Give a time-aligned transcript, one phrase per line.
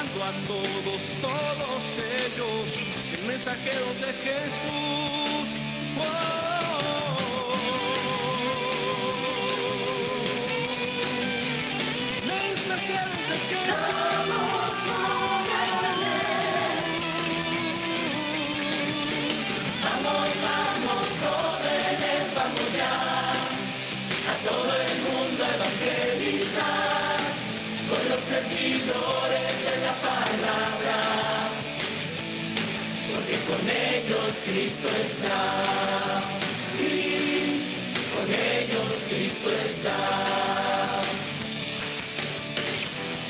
[0.00, 5.48] a todos, todos ellos, mensajeros de Jesús.
[5.98, 6.02] Oh.
[12.26, 14.09] Mensajeros de Jesús.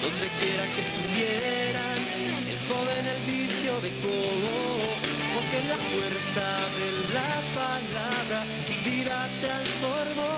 [0.02, 2.00] Donde quiera que estuvieran,
[2.48, 4.18] el joven el vicio dejó,
[5.34, 6.46] porque la fuerza
[6.78, 10.34] de la palabra su vida transformó.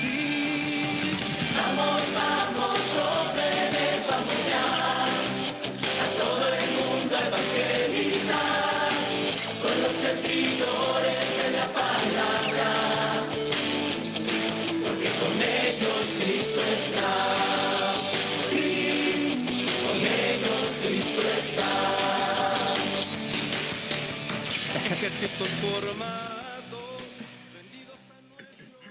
[0.00, 1.16] Sí,
[1.56, 2.59] vamos, vamos,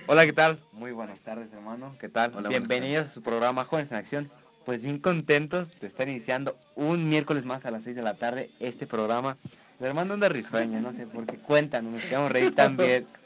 [0.08, 0.60] Hola, ¿qué tal?
[0.72, 1.96] Muy buenas tardes, hermano.
[2.00, 2.32] ¿Qué tal?
[2.36, 4.32] Hola, Bienvenidos a su programa Jóvenes en Acción.
[4.66, 8.50] Pues bien contentos de estar iniciando un miércoles más a las 6 de la tarde
[8.60, 9.38] este programa.
[9.80, 11.38] El hermano anda risueño, no sé por qué.
[11.38, 13.06] Cuéntanos, nos quedamos reír también.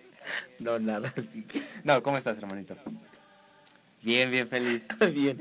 [0.57, 1.45] No, nada, sí.
[1.83, 2.77] No, ¿cómo estás, hermanito?
[4.01, 4.85] Bien, bien feliz.
[5.13, 5.37] Bien,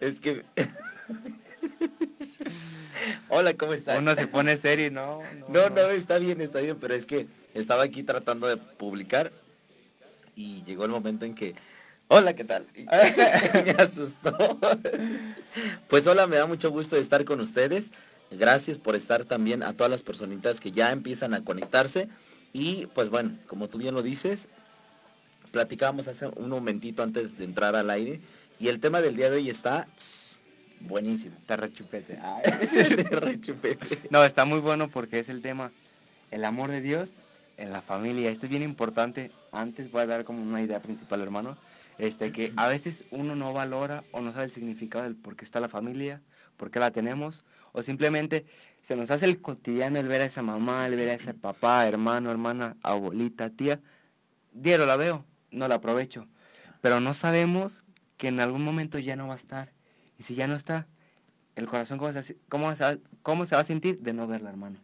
[0.00, 0.44] es que...
[3.28, 3.98] Hola, ¿cómo estás?
[3.98, 5.20] Uno se pone serio y no.
[5.48, 9.32] No, no, está bien, está bien, pero es que estaba aquí tratando de publicar
[10.36, 11.54] y llegó el momento en que...
[12.08, 12.66] Hola, ¿qué tal?
[12.74, 14.36] Me asustó.
[15.88, 17.92] Pues hola, me da mucho gusto de estar con ustedes.
[18.32, 22.08] Gracias por estar también a todas las personitas que ya empiezan a conectarse.
[22.52, 24.48] Y pues bueno, como tú bien lo dices,
[25.52, 28.20] platicábamos hace un momentito antes de entrar al aire
[28.58, 29.86] y el tema del día de hoy está
[30.88, 31.36] buenísimo.
[31.46, 32.18] Te rechupete.
[32.22, 32.42] Ay.
[32.96, 34.02] De rechupete.
[34.10, 35.72] No, está muy bueno porque es el tema,
[36.30, 37.12] el amor de Dios
[37.56, 38.30] en la familia.
[38.30, 39.30] Esto es bien importante.
[39.52, 41.56] Antes voy a dar como una idea principal, hermano.
[41.98, 45.44] Este, que a veces uno no valora o no sabe el significado del por qué
[45.44, 46.20] está la familia,
[46.56, 48.46] por qué la tenemos, o simplemente
[48.82, 51.86] se nos hace el cotidiano el ver a esa mamá, el ver a ese papá,
[51.86, 53.80] hermano, hermana, abuelita, tía.
[54.52, 56.26] Diario la veo, no la aprovecho.
[56.80, 57.82] Pero no sabemos
[58.16, 59.73] que en algún momento ya no va a estar.
[60.18, 60.86] Y si ya no está,
[61.56, 64.80] el corazón, ¿cómo se, cómo se cómo se va a sentir de no verla, hermano?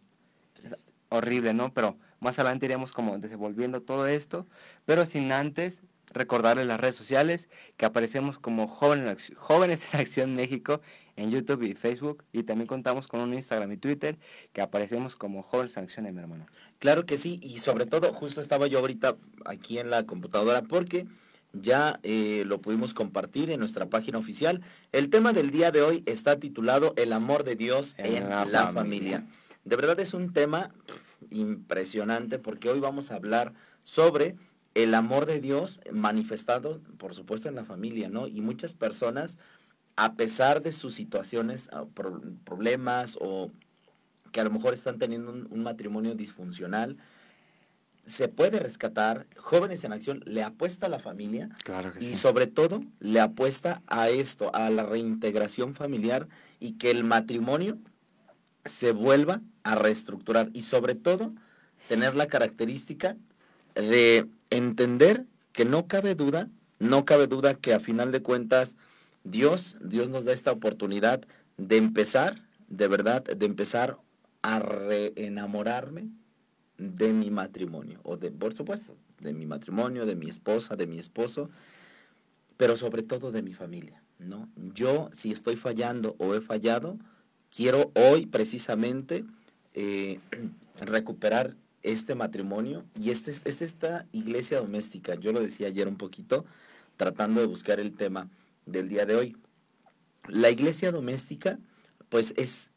[0.54, 0.92] Triste.
[1.08, 1.72] horrible, ¿no?
[1.72, 4.46] Pero más adelante iremos como desenvolviendo todo esto,
[4.84, 5.82] pero sin antes
[6.12, 10.80] recordarles las redes sociales que aparecemos como Jóvenes en, Acción, Jóvenes en Acción México
[11.16, 14.18] en YouTube y Facebook y también contamos con un Instagram y Twitter
[14.52, 16.46] que aparecemos como Jóvenes en Acción, mi hermano.
[16.78, 21.06] Claro que sí, y sobre todo, justo estaba yo ahorita aquí en la computadora porque
[21.52, 24.60] ya eh, lo pudimos compartir en nuestra página oficial.
[24.92, 28.72] El tema del día de hoy está titulado El amor de Dios en, la, familia.
[28.72, 29.26] familia.
[29.64, 30.70] De verdad es un tema
[31.30, 33.52] impresionante porque hoy vamos a hablar
[33.82, 34.36] sobre
[34.74, 38.28] el amor de Dios manifestado, por supuesto, en la familia, ¿no?
[38.28, 39.38] Y muchas personas,
[39.96, 43.50] a pesar de sus situaciones, ah, pro- problemas o
[44.32, 46.96] que a lo mejor están teniendo un, un matrimonio disfuncional,
[48.04, 49.26] se puede rescatar.
[49.36, 53.82] Jóvenes en Acción le apuesta a la familia Claro que y sobre todo le apuesta
[53.86, 56.28] a esto, a la reintegración familiar
[56.58, 57.78] y que el matrimonio
[58.64, 61.32] se vuelva a reestructurar y sobre todo
[61.88, 63.16] tener la característica
[63.74, 68.76] de entender que no cabe duda, no cabe duda que a final de cuentas
[69.24, 71.22] Dios, Dios nos da esta oportunidad
[71.56, 72.36] de empezar,
[72.68, 73.98] de verdad, de empezar
[74.42, 76.08] a reenamorarme
[76.80, 80.98] de mi matrimonio, o de, por supuesto, de mi matrimonio, de mi esposa, de mi
[80.98, 81.50] esposo,
[82.56, 84.48] pero sobre todo de mi familia, ¿no?
[84.74, 86.98] Yo, si estoy fallando o he fallado,
[87.54, 89.24] quiero hoy precisamente
[89.74, 90.20] eh,
[90.80, 95.14] recuperar este matrimonio y este, es- este esta iglesia doméstica.
[95.14, 96.44] Yo lo decía ayer un poquito,
[96.96, 98.28] tratando de buscar el tema
[98.66, 99.36] del día de hoy.
[100.28, 101.58] La iglesia doméstica,
[102.08, 102.69] pues es,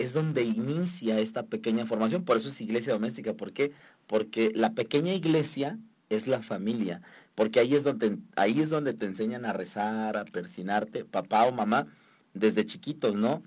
[0.00, 3.34] es donde inicia esta pequeña formación, por eso es iglesia doméstica.
[3.34, 3.72] ¿Por qué?
[4.06, 7.02] Porque la pequeña iglesia es la familia,
[7.34, 11.52] porque ahí es donde, ahí es donde te enseñan a rezar, a persinarte, papá o
[11.52, 11.86] mamá,
[12.34, 13.42] desde chiquitos, ¿no?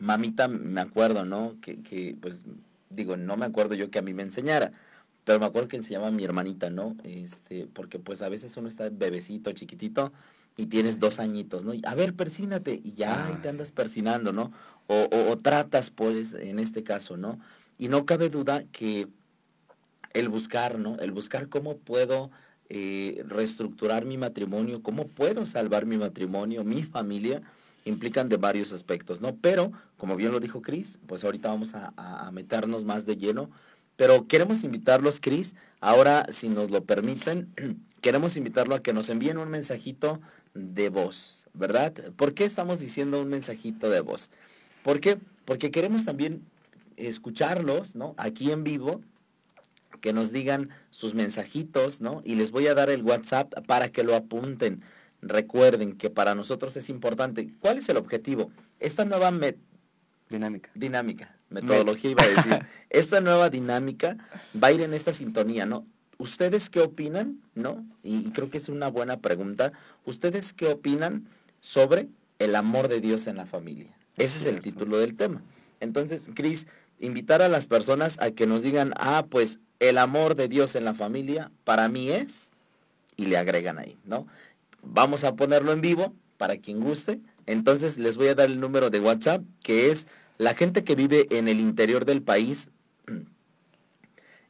[0.00, 1.56] Mamita, me acuerdo, ¿no?
[1.60, 2.44] Que, que, pues,
[2.90, 4.72] digo, no me acuerdo yo que a mí me enseñara,
[5.24, 6.96] pero me acuerdo que enseñaba a mi hermanita, ¿no?
[7.04, 10.12] Este, porque pues a veces uno está bebecito, chiquitito,
[10.56, 11.74] y tienes dos añitos, ¿no?
[11.74, 14.52] Y, a ver, persínate, y ya ahí te andas persinando, ¿no?
[14.88, 17.38] O, tratas, pues, en este caso, ¿no?
[17.78, 19.08] Y no cabe duda que
[20.12, 20.96] el buscar, ¿no?
[20.98, 22.30] El buscar cómo puedo
[22.68, 27.42] eh, reestructurar mi matrimonio, cómo puedo salvar mi matrimonio, mi familia,
[27.84, 29.34] implican de varios aspectos, ¿no?
[29.36, 33.16] Pero, como bien lo dijo Cris, pues ahorita vamos a, a- a meternos más de
[33.16, 33.50] lleno,
[33.96, 37.52] pero queremos invitarlos, Cris, ahora, si nos lo permiten,
[38.00, 40.20] queremos invitarlo a que nos envíen un mensajito
[40.54, 41.92] de voz, ¿verdad?
[42.16, 44.30] ¿Por qué estamos diciendo un mensajito de voz?
[44.82, 45.18] ¿Por qué?
[45.44, 46.42] Porque queremos también
[46.96, 48.14] escucharlos, ¿no?
[48.16, 49.00] Aquí en vivo,
[50.00, 52.22] que nos digan sus mensajitos, ¿no?
[52.24, 54.82] Y les voy a dar el WhatsApp para que lo apunten.
[55.20, 57.50] Recuerden que para nosotros es importante.
[57.60, 58.50] ¿Cuál es el objetivo?
[58.80, 59.58] Esta nueva met-
[60.28, 60.70] Dinámica.
[60.74, 62.58] dinámica, metodología iba a decir,
[62.90, 64.16] esta nueva dinámica
[64.60, 65.86] va a ir en esta sintonía, ¿no?
[66.18, 67.84] ¿Ustedes qué opinan, no?
[68.02, 69.72] Y creo que es una buena pregunta.
[70.04, 71.28] ¿Ustedes qué opinan
[71.60, 72.08] sobre
[72.38, 73.94] el amor de Dios en la familia?
[74.16, 75.42] Ese es el título del tema.
[75.80, 76.66] Entonces, Cris,
[77.00, 80.84] invitar a las personas a que nos digan, ah, pues el amor de Dios en
[80.84, 82.50] la familia para mí es,
[83.16, 84.26] y le agregan ahí, ¿no?
[84.82, 87.20] Vamos a ponerlo en vivo para quien guste.
[87.46, 90.06] Entonces les voy a dar el número de WhatsApp, que es
[90.38, 92.70] la gente que vive en el interior del país.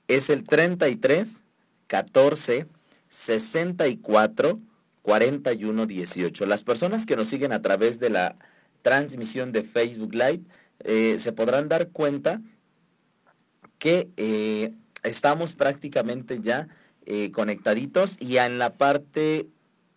[0.08, 1.42] Es el 33
[1.86, 2.66] 14
[3.08, 4.60] 64
[5.02, 6.46] 41 18.
[6.46, 8.36] Las personas que nos siguen a través de la
[8.82, 10.42] transmisión de Facebook Live
[10.80, 12.42] eh, se podrán dar cuenta
[13.78, 16.68] que eh, estamos prácticamente ya
[17.06, 19.48] eh, conectaditos y en la parte,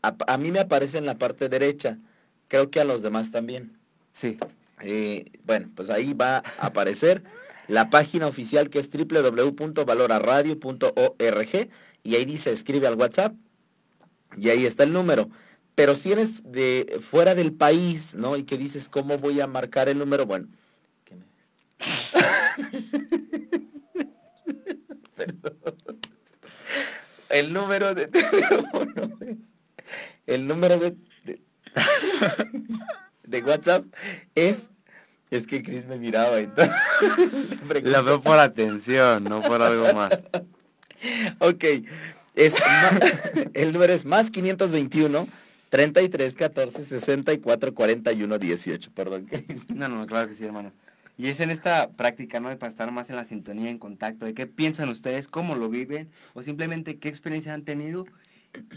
[0.01, 1.99] a, a mí me aparece en la parte derecha,
[2.47, 3.77] creo que a los demás también.
[4.13, 4.37] Sí.
[4.81, 7.23] Eh, bueno, pues ahí va a aparecer
[7.67, 11.69] la página oficial que es www.valoraradio.org
[12.03, 13.33] y ahí dice escribe al WhatsApp
[14.37, 15.29] y ahí está el número.
[15.75, 18.37] Pero si eres de fuera del país, ¿no?
[18.37, 20.25] Y que dices, ¿cómo voy a marcar el número?
[20.25, 20.47] Bueno,
[21.03, 21.25] ¿qué me-
[25.15, 25.99] Perdón.
[27.29, 29.37] El número de teléfono es,
[30.27, 30.95] el número de,
[31.25, 31.41] de,
[33.23, 33.85] de WhatsApp
[34.35, 34.69] es,
[35.31, 36.73] es que Chris me miraba entonces.
[37.83, 40.11] La veo por atención, no por algo más.
[41.39, 41.63] Ok,
[42.35, 42.55] es
[43.53, 45.27] el número es más 521
[45.75, 48.91] 33 14 64 41 18.
[48.93, 49.27] Perdón.
[49.75, 50.71] No, no, claro que sí, hermano.
[51.17, 52.47] Y es en esta práctica, ¿no?
[52.47, 55.67] De para estar más en la sintonía, en contacto, de qué piensan ustedes, cómo lo
[55.67, 58.05] viven, o simplemente qué experiencia han tenido,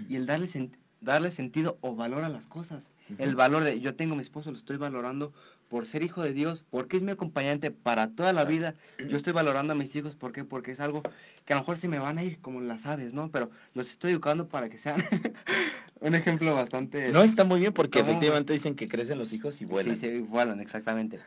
[0.09, 2.89] y el darle, sen- darle sentido o valor a las cosas.
[3.19, 5.33] El valor de, yo tengo a mi esposo, lo estoy valorando
[5.69, 8.75] por ser hijo de Dios, porque es mi acompañante para toda la vida.
[9.09, 10.43] Yo estoy valorando a mis hijos, ¿por qué?
[10.45, 11.03] Porque es algo
[11.45, 13.31] que a lo mejor se me van a ir como las aves, ¿no?
[13.31, 15.03] Pero los estoy educando para que sean
[16.00, 17.11] un ejemplo bastante...
[17.12, 18.11] No está muy bien porque ¿Cómo?
[18.11, 19.97] efectivamente dicen que crecen los hijos y vuelan.
[19.97, 21.19] Sí, sí, vuelan, exactamente.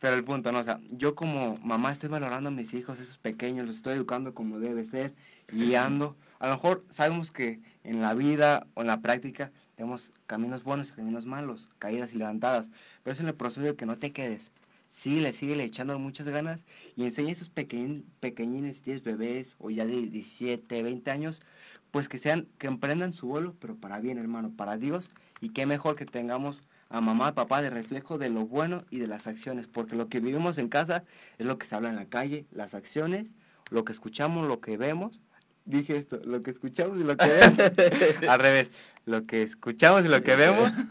[0.00, 0.60] Pero el punto, ¿no?
[0.60, 4.32] O sea, yo como mamá estoy valorando a mis hijos, esos pequeños, los estoy educando
[4.32, 5.12] como debe ser,
[5.48, 6.16] guiando.
[6.38, 10.90] A lo mejor sabemos que en la vida o en la práctica tenemos caminos buenos
[10.90, 12.70] y caminos malos, caídas y levantadas.
[13.02, 14.52] Pero es en el proceso de que no te quedes.
[14.88, 16.64] Síguele, síguele echando muchas ganas
[16.96, 21.40] y enseña a esos pequeñ- pequeñines, si tienes bebés o ya de 17, 20 años,
[21.90, 25.10] pues que sean, que emprendan su vuelo, pero para bien, hermano, para Dios.
[25.40, 29.06] Y qué mejor que tengamos a mamá, papá de reflejo de lo bueno y de
[29.06, 31.04] las acciones, porque lo que vivimos en casa
[31.38, 33.36] es lo que se habla en la calle, las acciones,
[33.70, 35.20] lo que escuchamos, lo que vemos.
[35.64, 38.28] Dije esto, lo que escuchamos y lo que vemos.
[38.28, 38.72] Al revés,
[39.04, 40.72] lo que escuchamos y lo que vemos.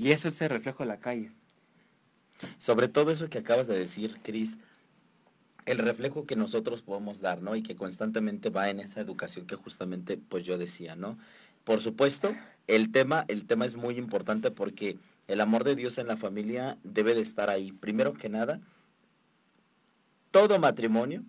[0.00, 1.30] Y eso es el reflejo de la calle.
[2.56, 4.58] Sobre todo eso que acabas de decir, Cris,
[5.66, 7.56] el reflejo que nosotros podemos dar, ¿no?
[7.56, 11.18] Y que constantemente va en esa educación que justamente, pues yo decía, ¿no?
[11.64, 12.34] Por supuesto,
[12.66, 14.96] el tema, el tema es muy importante porque
[15.28, 17.72] el amor de Dios en la familia debe de estar ahí.
[17.72, 18.60] Primero que nada,
[20.30, 21.22] todo matrimonio,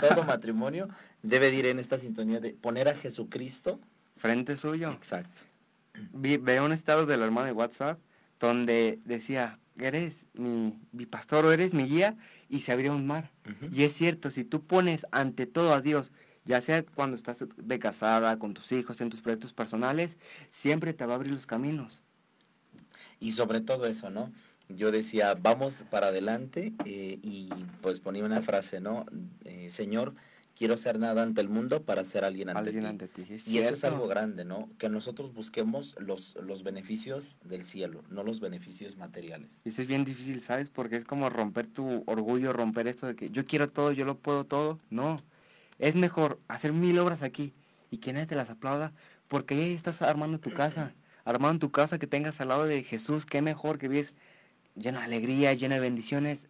[0.00, 0.88] todo matrimonio
[1.22, 3.80] debe de ir en esta sintonía de poner a Jesucristo.
[4.16, 4.92] Frente suyo.
[4.92, 5.42] Exacto.
[6.12, 7.98] Vi, veo un estado del hermano de WhatsApp
[8.40, 12.16] donde decía, eres mi, mi pastor o eres mi guía
[12.48, 13.30] y se abrió un mar.
[13.72, 16.12] Y es cierto, si tú pones ante todo a Dios,
[16.44, 20.18] ya sea cuando estás de casada, con tus hijos, en tus proyectos personales,
[20.50, 22.02] siempre te va a abrir los caminos.
[23.20, 24.30] Y sobre todo eso, ¿no?
[24.68, 27.48] Yo decía, vamos para adelante eh, y
[27.80, 29.06] pues ponía una frase, ¿no?
[29.44, 30.14] Eh, Señor,
[30.54, 32.88] quiero ser nada ante el mundo para ser alguien ante Alguien ti.
[32.88, 33.26] ante ti.
[33.28, 34.70] Es Y eso es algo grande, ¿no?
[34.78, 39.62] Que nosotros busquemos los, los beneficios del cielo, no los beneficios materiales.
[39.64, 40.70] Y eso es bien difícil, ¿sabes?
[40.70, 44.18] Porque es como romper tu orgullo, romper esto de que yo quiero todo, yo lo
[44.18, 44.78] puedo todo.
[44.90, 45.20] No.
[45.78, 47.52] Es mejor hacer mil obras aquí
[47.90, 48.92] y que nadie te las aplauda
[49.28, 50.94] porque ahí estás armando tu casa.
[51.24, 54.12] armado en tu casa, que tengas al lado de Jesús, qué mejor que vives
[54.76, 56.48] lleno de alegría, lleno de bendiciones,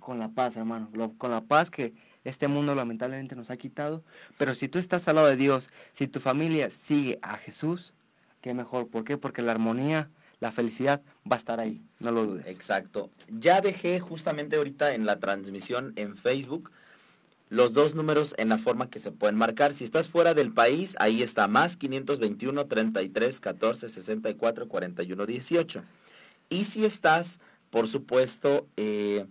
[0.00, 1.94] con la paz, hermano, con la paz que
[2.24, 4.02] este mundo lamentablemente nos ha quitado.
[4.36, 7.92] Pero si tú estás al lado de Dios, si tu familia sigue a Jesús,
[8.40, 8.88] qué mejor.
[8.88, 9.16] ¿Por qué?
[9.16, 10.10] Porque la armonía,
[10.40, 12.46] la felicidad va a estar ahí, no lo dudes.
[12.46, 13.10] Exacto.
[13.28, 16.70] Ya dejé justamente ahorita en la transmisión en Facebook
[17.50, 19.72] los dos números en la forma que se pueden marcar.
[19.72, 25.82] Si estás fuera del país, ahí está más 521 33 14 64 41 18.
[26.50, 29.26] Y si estás, por supuesto, eh,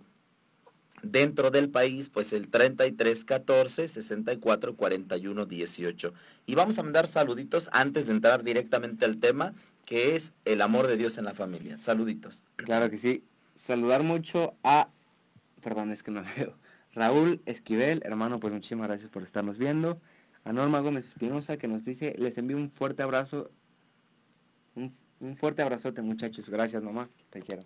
[1.02, 6.12] dentro del país, pues el 33 14 64 41 18.
[6.46, 10.86] Y vamos a mandar saluditos antes de entrar directamente al tema, que es el amor
[10.86, 11.78] de Dios en la familia.
[11.78, 12.44] Saluditos.
[12.56, 13.24] Claro que sí.
[13.56, 14.88] Saludar mucho a,
[15.62, 16.54] perdón, es que no veo
[16.98, 20.00] Raúl Esquivel, hermano, pues muchísimas gracias por estarnos viendo.
[20.44, 23.50] A Norma Gómez Espinosa que nos dice, les envío un fuerte abrazo.
[24.74, 26.48] Un, fuerte abrazote muchachos.
[26.48, 27.62] Gracias mamá, te quiero.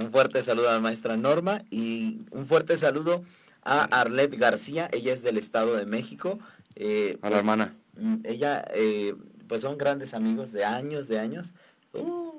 [0.00, 3.22] Un fuerte saludo a la maestra Norma y un fuerte saludo
[3.62, 6.38] a Arlet García, ella es del Estado de México.
[6.76, 7.76] Eh, a la pues, hermana.
[7.96, 9.14] Mm, ella, eh,
[9.48, 11.52] pues son grandes amigos de años, de años.
[11.92, 12.32] Uh,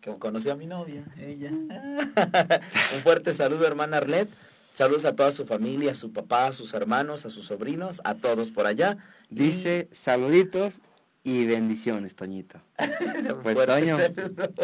[0.00, 1.50] que conoció a mi novia, ella.
[2.94, 4.28] un fuerte saludo, hermana Arlet.
[4.72, 8.14] Saludos a toda su familia, a su papá, a sus hermanos, a sus sobrinos, a
[8.14, 8.98] todos por allá.
[9.30, 10.80] Dice saluditos
[11.22, 12.60] y bendiciones, Toñito.
[13.44, 13.98] pues Toño,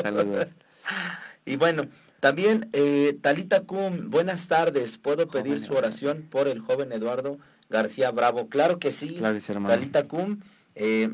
[0.02, 0.46] saludos.
[1.44, 1.84] Y bueno,
[2.20, 4.98] también eh, Talita Cum, buenas tardes.
[4.98, 7.38] ¿Puedo pedir su oración por el joven Eduardo
[7.70, 8.48] García Bravo?
[8.48, 9.20] Claro que sí.
[9.66, 10.40] Talita Cum,
[10.74, 11.08] eh,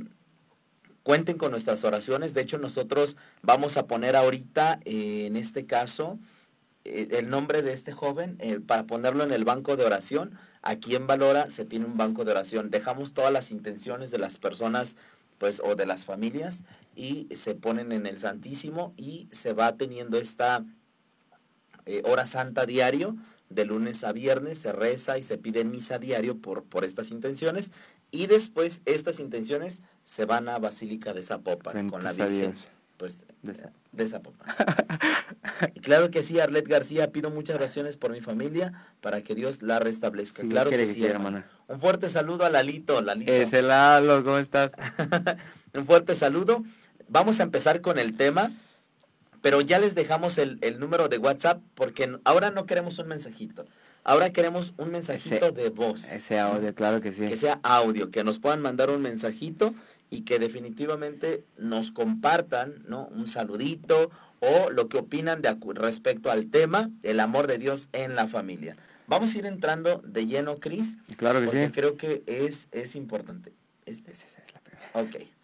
[1.04, 2.34] cuenten con nuestras oraciones.
[2.34, 6.18] De hecho, nosotros vamos a poner ahorita, eh, en este caso,
[6.84, 10.36] eh, el nombre de este joven para ponerlo en el banco de oración.
[10.62, 12.70] Aquí en Valora se tiene un banco de oración.
[12.70, 14.96] Dejamos todas las intenciones de las personas
[15.38, 20.18] pues o de las familias y se ponen en el Santísimo y se va teniendo
[20.18, 20.64] esta
[21.86, 23.16] eh, hora santa diario
[23.48, 27.72] de lunes a viernes se reza y se pide misa diario por, por estas intenciones
[28.10, 32.54] y después estas intenciones se van a Basílica de Zapopan con la Virgen
[32.96, 33.24] pues
[33.92, 34.54] de, Zapopan.
[35.74, 39.62] y claro que sí, Arlet García, pido muchas oraciones por mi familia para que Dios
[39.62, 40.42] la restablezca.
[40.48, 41.46] claro que, sí, hermana.
[41.68, 43.32] Un fuerte saludo a Lalito, Lalito.
[43.32, 44.72] Es Lalo, ¿cómo estás?
[45.74, 46.64] Un fuerte saludo.
[47.08, 48.50] Vamos a empezar con el tema,
[49.46, 53.64] pero ya les dejamos el, número de WhatsApp porque ahora no queremos un mensajito.
[54.02, 56.10] Ahora queremos un mensajito de voz.
[56.10, 57.26] Ese audio, claro que sí.
[57.26, 59.72] Que sea audio, que nos puedan mandar un mensajito
[60.10, 63.06] y que definitivamente nos compartan ¿no?
[63.06, 64.10] un saludito
[64.40, 68.76] o lo que opinan de, respecto al tema, el amor de Dios en la familia.
[69.06, 70.98] Vamos a ir entrando de lleno, Cris.
[71.16, 73.52] Claro que porque creo que es, es importante.
[73.84, 74.90] Este, es la primera.
[74.94, 75.35] Ok.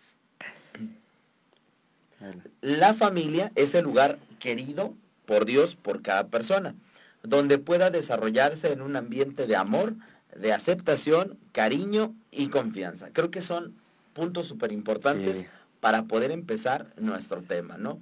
[2.61, 4.95] La familia es el lugar querido
[5.27, 6.75] por Dios por cada persona,
[7.23, 9.95] donde pueda desarrollarse en un ambiente de amor,
[10.37, 13.11] de aceptación, cariño y confianza.
[13.13, 13.75] Creo que son
[14.13, 15.47] puntos súper importantes
[15.81, 18.01] para poder empezar nuestro tema, ¿no?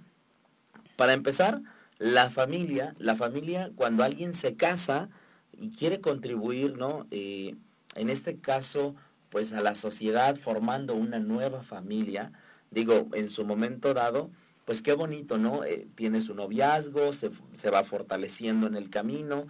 [0.97, 1.63] Para empezar,
[1.99, 5.11] la familia, la familia cuando alguien se casa
[5.53, 7.07] y quiere contribuir, ¿no?
[7.11, 7.57] Eh,
[7.95, 8.95] en este caso,
[9.29, 12.33] pues a la sociedad formando una nueva familia,
[12.71, 14.31] digo, en su momento dado,
[14.65, 15.65] pues qué bonito, ¿no?
[15.65, 19.47] Eh, tiene su noviazgo, se, se, va fortaleciendo en el camino,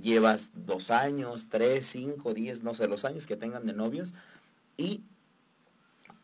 [0.00, 4.14] llevas dos años, tres, cinco, diez, no sé, los años que tengan de novios,
[4.76, 5.02] y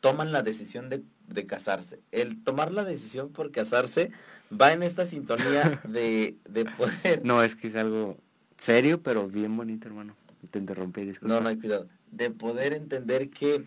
[0.00, 1.04] toman la decisión de,
[1.46, 2.00] casarse.
[2.10, 4.10] El tomar la decisión por casarse
[4.50, 6.36] va en esta sintonía de,
[6.76, 7.24] poder...
[7.24, 8.16] No, es que es algo
[8.56, 10.16] serio, pero bien bonito, hermano.
[10.50, 11.34] Te interrumpí, disculpa.
[11.34, 11.88] No, no, hay cuidado.
[12.10, 13.64] De poder entender que,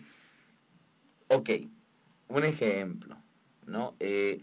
[1.28, 1.50] ok,
[2.36, 3.16] un ejemplo,
[3.66, 3.94] ¿no?
[4.00, 4.40] Eh,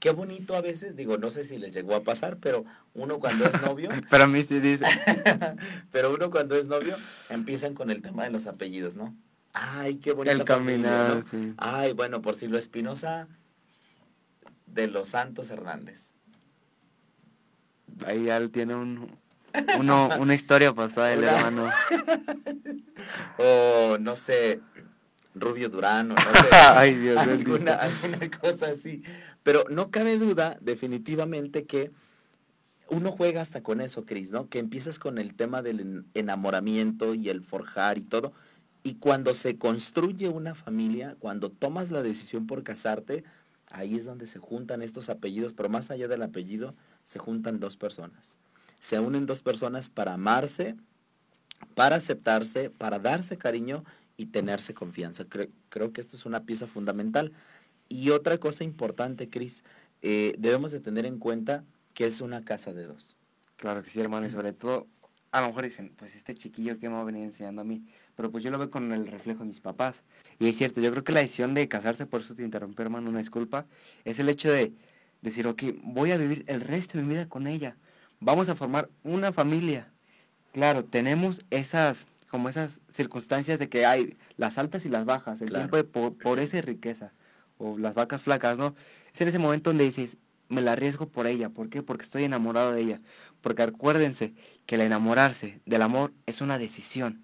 [0.00, 2.64] qué bonito a veces, digo, no sé si les llegó a pasar, pero
[2.94, 3.90] uno cuando es novio...
[4.10, 4.86] Para mí sí dice.
[5.92, 6.96] pero uno cuando es novio
[7.28, 9.14] empiezan con el tema de los apellidos, ¿no?
[9.52, 10.36] Ay, qué bonito.
[10.36, 11.24] El caminar,
[11.56, 13.28] Ay, bueno, por lo Espinosa
[14.66, 16.12] de los Santos Hernández.
[18.06, 19.18] Ahí ya tiene un,
[20.20, 21.68] una historia pasada el hermano.
[23.38, 24.60] o no sé,
[25.40, 26.48] Rubio Durano, no sé.
[26.74, 29.02] Ay, Dios alguna, alguna cosa así.
[29.42, 31.90] Pero no cabe duda, definitivamente, que
[32.90, 34.48] uno juega hasta con eso, Cris, ¿no?
[34.48, 38.32] Que empiezas con el tema del enamoramiento y el forjar y todo.
[38.82, 43.24] Y cuando se construye una familia, cuando tomas la decisión por casarte,
[43.68, 47.76] ahí es donde se juntan estos apellidos, pero más allá del apellido, se juntan dos
[47.76, 48.38] personas.
[48.78, 50.76] Se unen dos personas para amarse,
[51.74, 53.84] para aceptarse, para darse cariño
[54.20, 55.24] y tenerse confianza.
[55.24, 57.32] Creo, creo que esto es una pieza fundamental.
[57.88, 59.64] Y otra cosa importante, Cris,
[60.02, 63.16] eh, debemos de tener en cuenta que es una casa de dos.
[63.56, 64.86] Claro que sí, hermano, y sobre todo,
[65.32, 67.82] a lo mejor dicen, pues este chiquillo que me va a venir enseñando a mí,
[68.14, 70.02] pero pues yo lo veo con el reflejo de mis papás.
[70.38, 73.08] Y es cierto, yo creo que la decisión de casarse, por eso te interrumpí, hermano,
[73.08, 73.66] una disculpa,
[74.04, 74.74] es el hecho de
[75.22, 77.78] decir, ok, voy a vivir el resto de mi vida con ella,
[78.20, 79.90] vamos a formar una familia.
[80.52, 85.52] Claro, tenemos esas, como esas circunstancias de que hay las altas y las bajas, el
[85.52, 87.12] tiempo de por, esa riqueza,
[87.58, 88.74] o las vacas flacas, ¿no?
[89.12, 90.16] Es en ese momento donde dices,
[90.48, 91.50] me la arriesgo por ella.
[91.50, 91.82] ¿Por qué?
[91.82, 93.00] Porque estoy enamorado de ella.
[93.40, 94.34] Porque acuérdense
[94.66, 97.22] que el enamorarse del amor es una decisión.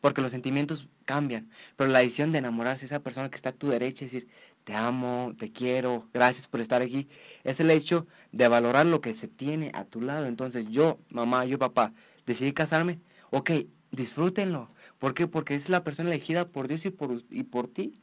[0.00, 1.50] Porque los sentimientos cambian.
[1.76, 4.28] Pero la decisión de enamorarse de esa persona que está a tu derecha, es decir,
[4.64, 7.08] te amo, te quiero, gracias por estar aquí,
[7.44, 10.26] es el hecho de valorar lo que se tiene a tu lado.
[10.26, 11.92] Entonces yo, mamá, yo, papá,
[12.26, 12.98] decidí casarme,
[13.30, 13.50] ok,
[13.96, 14.68] disfrútenlo.
[14.98, 15.26] ¿Por qué?
[15.26, 17.94] Porque es la persona elegida por Dios y por, y por ti.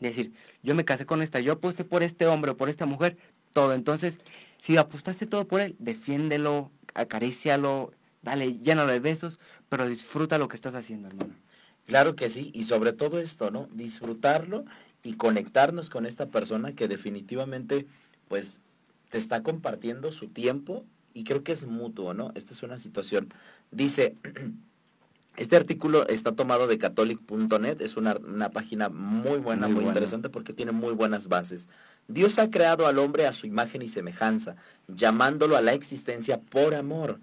[0.00, 2.86] Es decir, yo me casé con esta, yo aposté por este hombre o por esta
[2.86, 3.16] mujer,
[3.52, 3.72] todo.
[3.72, 4.18] Entonces,
[4.60, 9.38] si apostaste todo por él, defiéndelo, acarícialo, dale, llénalo de besos,
[9.68, 11.34] pero disfruta lo que estás haciendo, hermano.
[11.86, 13.68] Claro que sí, y sobre todo esto, ¿no?
[13.72, 14.64] Disfrutarlo
[15.02, 17.86] y conectarnos con esta persona que definitivamente,
[18.28, 18.60] pues,
[19.10, 22.32] te está compartiendo su tiempo y creo que es mutuo, ¿no?
[22.34, 23.28] Esta es una situación.
[23.70, 24.16] Dice,
[25.36, 28.14] este artículo está tomado de catholic.net, es una,
[28.50, 31.68] página muy buena, muy, interesante porque tiene muy buenas bases.
[32.06, 34.56] Dios ha creado al hombre a su imagen y semejanza,
[34.88, 37.18] llamándolo a la existencia por amor.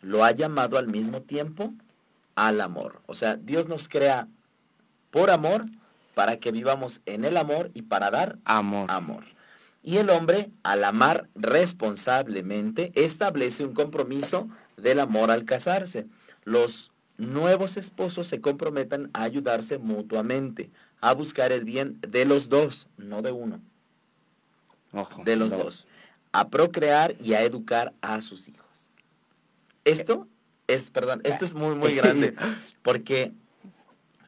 [0.00, 1.74] Lo ha llamado al mismo tiempo
[2.34, 3.02] al amor.
[3.06, 4.26] O sea, Dios nos crea
[5.10, 5.66] por amor
[6.14, 8.90] para que vivamos en el amor y para dar amor.
[8.90, 9.24] amor.
[9.82, 16.06] Y el hombre, al amar responsablemente, establece un compromiso del amor al casarse.
[16.44, 16.89] Los
[17.20, 23.22] nuevos esposos se comprometan a ayudarse mutuamente, a buscar el bien de los dos, no
[23.22, 23.60] de uno.
[25.24, 25.86] de los dos.
[26.32, 28.88] A procrear y a educar a sus hijos.
[29.84, 30.28] Esto
[30.66, 32.34] es, perdón, esto es muy, muy grande,
[32.82, 33.32] porque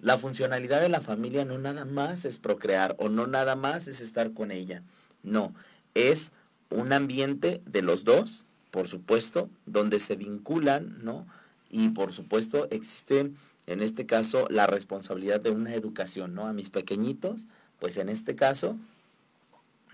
[0.00, 4.00] la funcionalidad de la familia no nada más es procrear o no nada más es
[4.00, 4.82] estar con ella.
[5.22, 5.54] No,
[5.94, 6.32] es
[6.70, 11.26] un ambiente de los dos, por supuesto, donde se vinculan, ¿no?
[11.72, 13.32] Y por supuesto existe
[13.66, 16.46] en este caso la responsabilidad de una educación, ¿no?
[16.46, 17.48] A mis pequeñitos,
[17.80, 18.76] pues en este caso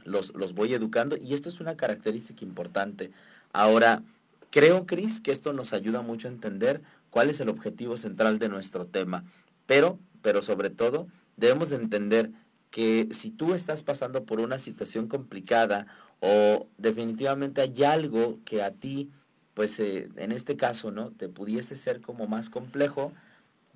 [0.04, 3.10] los, los voy educando y esto es una característica importante.
[3.52, 4.02] Ahora,
[4.50, 8.48] creo, Cris, que esto nos ayuda mucho a entender cuál es el objetivo central de
[8.48, 9.24] nuestro tema,
[9.66, 12.30] pero, pero sobre todo, debemos de entender
[12.70, 15.86] que si tú estás pasando por una situación complicada
[16.20, 19.10] o definitivamente hay algo que a ti
[19.58, 21.10] pues eh, en este caso, ¿no?
[21.10, 23.12] Te pudiese ser como más complejo.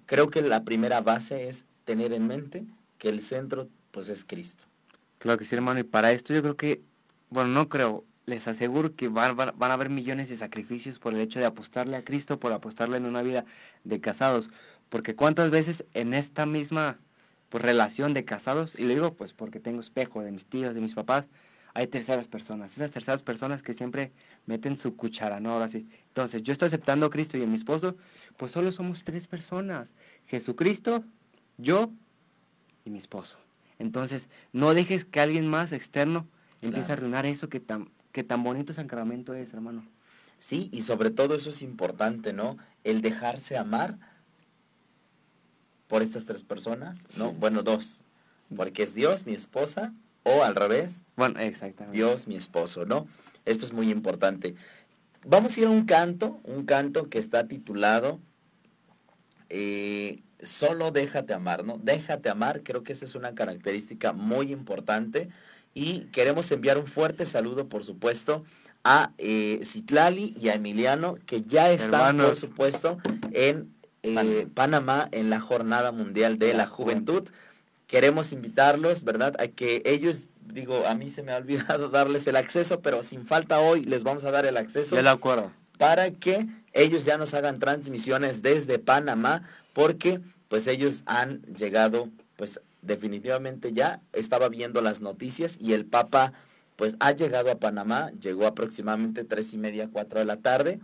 [0.07, 2.63] Creo que la primera base es tener en mente
[2.99, 4.63] que el centro, pues es Cristo.
[5.19, 5.81] Claro que sí, hermano.
[5.81, 6.83] Y para esto yo creo que,
[7.31, 11.21] bueno, no creo, les aseguro que van, van, a haber millones de sacrificios por el
[11.21, 13.45] hecho de apostarle a Cristo, por apostarle en una vida
[13.83, 14.51] de casados.
[14.89, 17.01] Porque cuántas veces en esta misma
[17.49, 20.81] pues, relación de casados, y lo digo pues porque tengo espejo de mis tíos, de
[20.81, 21.27] mis papás,
[21.75, 22.73] hay terceras personas.
[22.73, 24.13] Esas terceras personas que siempre
[24.47, 25.53] meten su cuchara, ¿no?
[25.53, 25.89] Ahora sí.
[26.09, 27.97] Entonces, yo estoy aceptando a Cristo y a mi esposo,
[28.37, 29.95] pues solo somos tres personas.
[30.27, 31.05] Jesucristo,
[31.59, 31.91] yo
[32.85, 33.39] y mi esposo.
[33.79, 36.27] Entonces, no dejes que alguien más externo
[36.61, 39.87] empiece a arruinar eso que tan, que tan bonito sacramento es, hermano.
[40.39, 42.59] Sí, y sobre todo eso es importante, ¿no?
[42.85, 43.99] El dejarse amar
[45.89, 47.33] por estas tres personas, ¿no?
[47.33, 48.03] Bueno, dos.
[48.55, 49.93] Porque es Dios, mi esposa
[50.25, 51.05] o al revés.
[51.17, 51.97] Bueno, exactamente.
[51.97, 53.07] Dios, mi esposo, ¿no?
[53.45, 54.55] Esto es muy importante.
[55.27, 58.21] Vamos a ir a un canto, un canto que está titulado
[59.49, 61.79] eh, Solo déjate amar, ¿no?
[61.81, 65.29] Déjate amar, creo que esa es una característica muy importante.
[65.73, 68.45] Y queremos enviar un fuerte saludo, por supuesto,
[68.83, 72.99] a eh, Citlali y a Emiliano, que ya están, por supuesto,
[73.31, 77.29] en eh, Panamá en la Jornada Mundial de la, Juventud
[77.93, 79.35] queremos invitarlos, ¿verdad?
[79.39, 83.27] A que ellos, digo, a mí se me ha olvidado darles el acceso, pero sin
[83.27, 84.97] falta hoy les vamos a dar el acceso.
[84.97, 85.53] De acuerdo.
[85.77, 89.43] Para que ellos ya nos hagan transmisiones desde Panamá,
[89.75, 96.33] porque pues ellos han llegado, pues definitivamente ya estaba viendo las noticias y el Papa
[96.77, 100.81] pues ha llegado a Panamá, llegó aproximadamente tres y media, cuatro de la tarde,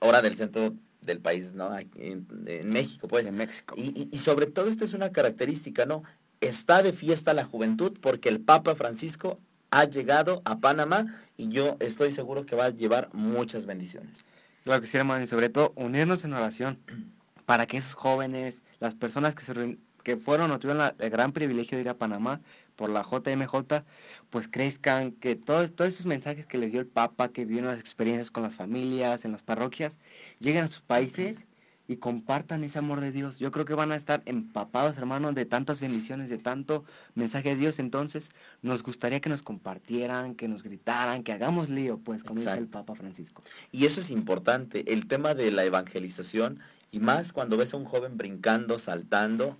[0.00, 1.70] hora del centro del país, ¿no?
[1.96, 2.26] En,
[2.70, 3.26] México, pues.
[3.26, 3.74] En México.
[3.76, 6.02] Y, y, sobre todo esta es una característica, ¿no?
[6.40, 9.38] Está de fiesta la juventud porque el Papa Francisco
[9.70, 14.26] ha llegado a Panamá y yo estoy seguro que va a llevar muchas bendiciones.
[14.64, 16.78] Claro que sí, hermano, y sobre todo unirnos en oración
[17.46, 21.78] para que esos jóvenes, las personas que, se, que fueron o tuvieron el gran privilegio
[21.78, 22.40] de ir a Panamá,
[22.76, 23.84] por la JMJ,
[24.30, 27.80] pues crezcan, que todos, todos esos mensajes que les dio el Papa, que vieron las
[27.80, 29.98] experiencias con las familias, en las parroquias,
[30.40, 31.46] lleguen a sus países
[31.88, 33.38] y compartan ese amor de Dios.
[33.38, 37.56] Yo creo que van a estar empapados, hermanos, de tantas bendiciones, de tanto mensaje de
[37.56, 37.78] Dios.
[37.78, 38.30] Entonces,
[38.62, 42.68] nos gustaría que nos compartieran, que nos gritaran, que hagamos lío, pues, como dice el
[42.68, 43.42] Papa Francisco.
[43.72, 47.84] Y eso es importante, el tema de la evangelización, y más cuando ves a un
[47.84, 49.56] joven brincando, saltando.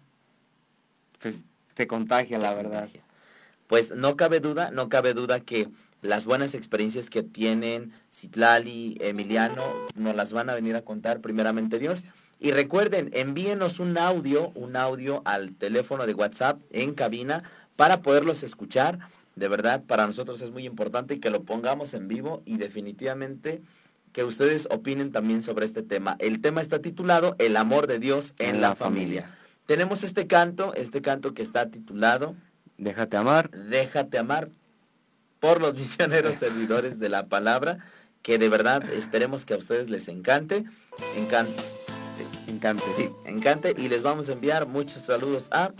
[1.20, 1.36] Pues
[1.74, 2.88] te contagia, la verdad.
[3.66, 5.68] Pues no cabe duda, no cabe duda que
[6.02, 9.62] las buenas experiencias que tienen Citlali, Emiliano,
[9.94, 12.04] nos las van a venir a contar primeramente Dios.
[12.40, 17.44] Y recuerden, envíenos un audio, un audio al teléfono de WhatsApp en cabina
[17.76, 18.98] para poderlos escuchar.
[19.36, 23.62] De verdad, para nosotros es muy importante que lo pongamos en vivo y definitivamente
[24.12, 26.16] que ustedes opinen también sobre este tema.
[26.18, 29.30] El tema está titulado El amor de Dios en, la, familia.
[29.72, 32.36] Tenemos este canto, este canto que está titulado
[32.76, 33.50] Déjate amar.
[33.52, 34.50] Déjate amar
[35.40, 37.78] por los misioneros servidores de la palabra,
[38.20, 40.66] que de verdad esperemos que a ustedes les encante.
[41.16, 41.62] Encante.
[42.48, 42.84] Encante.
[42.94, 43.72] Sí, encante.
[43.78, 45.72] Y les vamos a enviar muchos saludos a...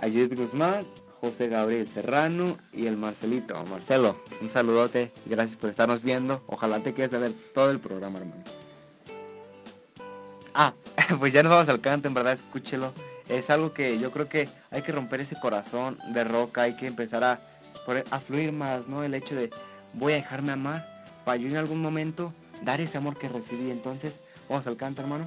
[0.00, 0.84] A Judith Guzmán,
[1.22, 3.54] José Gabriel Serrano y el Marcelito.
[3.70, 5.12] Marcelo, un saludote.
[5.24, 6.44] Gracias por estarnos viendo.
[6.46, 8.44] Ojalá te quieras ver todo el programa, hermano.
[10.52, 10.74] Ah,
[11.18, 12.92] pues ya nos vamos al canto, en verdad, escúchelo.
[13.30, 16.86] Es algo que yo creo que hay que romper ese corazón de roca, hay que
[16.86, 17.40] empezar a
[18.10, 19.02] a fluir más, ¿no?
[19.02, 19.50] El hecho de
[19.94, 23.70] voy a dejarme amar para yo en algún momento dar ese amor que recibí.
[23.70, 24.14] Entonces,
[24.48, 25.24] vamos al canto, hermano.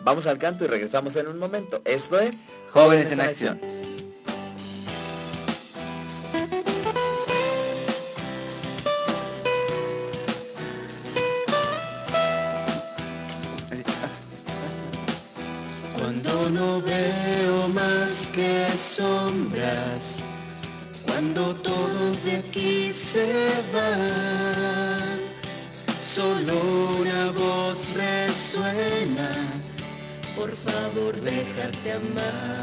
[0.00, 1.80] Vamos al canto y regresamos en un momento.
[1.84, 3.60] Esto es Jóvenes, en, acción.
[15.98, 17.11] Cuando no veo
[18.72, 20.22] que sombras
[21.04, 23.26] cuando todos de aquí se
[23.72, 25.20] van,
[26.02, 26.54] solo
[26.98, 29.30] una voz resuena,
[30.34, 32.62] por favor déjate amar.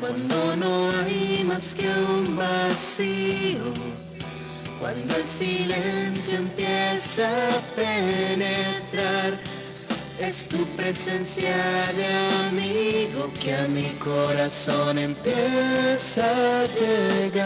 [0.00, 3.72] Cuando no hay más que un vacío,
[4.80, 9.38] cuando el silencio empieza a penetrar,
[10.18, 11.56] es tu presencia
[11.96, 12.06] de
[12.48, 16.24] amigo que a mi corazón empieza
[16.60, 17.44] a llegar.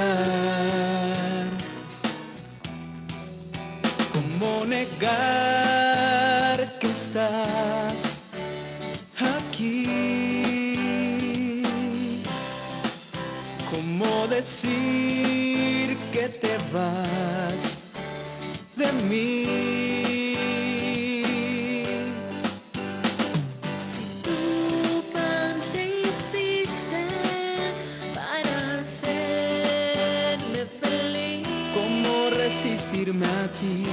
[4.12, 5.08] ¿Cómo negar
[6.78, 8.22] que estás
[9.40, 9.84] aquí?
[13.70, 17.82] ¿Cómo decir que te vas
[18.76, 19.47] de mí?
[33.08, 33.84] Resistirme a ti.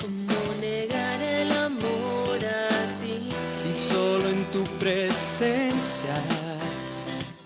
[0.00, 3.28] ¿Cómo negar el amor a ti?
[3.48, 6.14] Si solo en tu presencia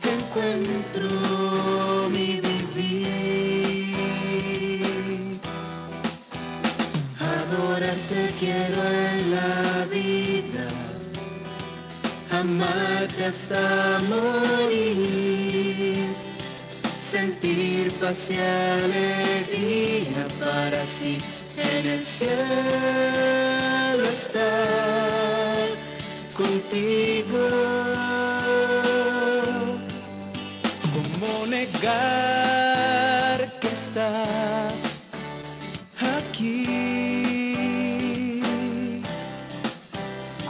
[0.02, 1.08] encuentro
[2.10, 3.94] mi vivir.
[7.20, 10.66] Adorarte quiero en la vida,
[12.30, 15.87] amarte hasta morir
[17.08, 21.16] sentir paz y alegría para sí
[21.56, 22.34] en el cielo
[24.12, 25.68] estar
[26.34, 27.48] contigo.
[30.92, 31.78] ¿Cómo negar
[33.58, 35.04] que estás
[36.14, 36.66] aquí?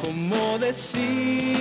[0.03, 1.58] ¿Cómo decir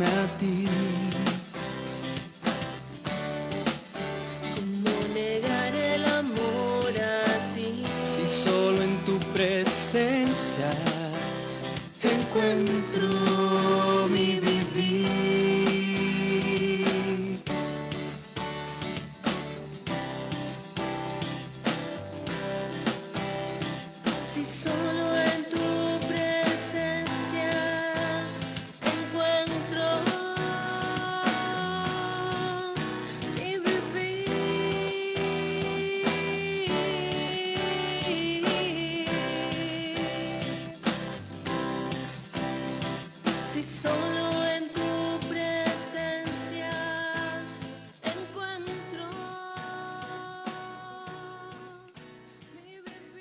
[0.00, 0.79] melody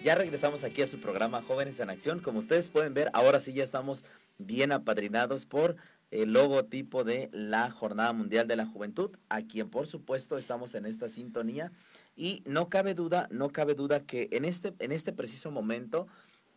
[0.09, 2.19] Ya regresamos aquí a su programa Jóvenes en Acción.
[2.19, 4.05] Como ustedes pueden ver, ahora sí ya estamos
[4.39, 5.75] bien apadrinados por
[6.09, 10.87] el logotipo de la Jornada Mundial de la Juventud, a quien por supuesto estamos en
[10.87, 11.71] esta sintonía.
[12.15, 16.07] Y no cabe duda, no cabe duda que en este, en este preciso momento,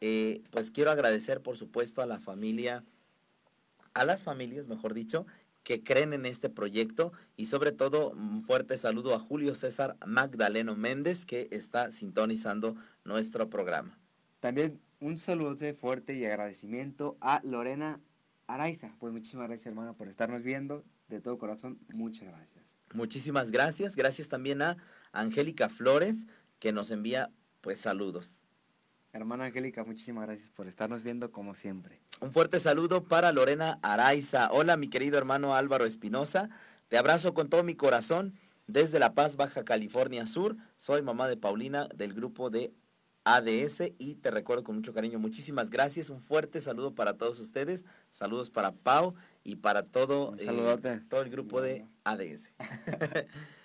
[0.00, 2.82] eh, pues quiero agradecer por supuesto a la familia,
[3.92, 5.26] a las familias, mejor dicho,
[5.62, 10.76] que creen en este proyecto y sobre todo un fuerte saludo a Julio César Magdaleno
[10.76, 13.98] Méndez que está sintonizando nuestro programa.
[14.40, 18.00] También un saludo fuerte y agradecimiento a Lorena
[18.46, 18.94] Araiza.
[18.98, 20.84] Pues muchísimas gracias, hermana, por estarnos viendo.
[21.08, 22.74] De todo corazón, muchas gracias.
[22.94, 23.96] Muchísimas gracias.
[23.96, 24.76] Gracias también a
[25.12, 26.26] Angélica Flores
[26.58, 28.41] que nos envía pues saludos.
[29.12, 32.00] Hermana Angélica, muchísimas gracias por estarnos viendo como siempre.
[32.22, 34.48] Un fuerte saludo para Lorena Araiza.
[34.50, 36.48] Hola mi querido hermano Álvaro Espinosa.
[36.88, 38.34] Te abrazo con todo mi corazón
[38.66, 40.56] desde La Paz, Baja California Sur.
[40.78, 42.72] Soy mamá de Paulina del grupo de
[43.24, 45.18] ADS y te recuerdo con mucho cariño.
[45.18, 46.08] Muchísimas gracias.
[46.08, 47.84] Un fuerte saludo para todos ustedes.
[48.10, 52.52] Saludos para Pau y para todo, eh, todo el grupo de ADS.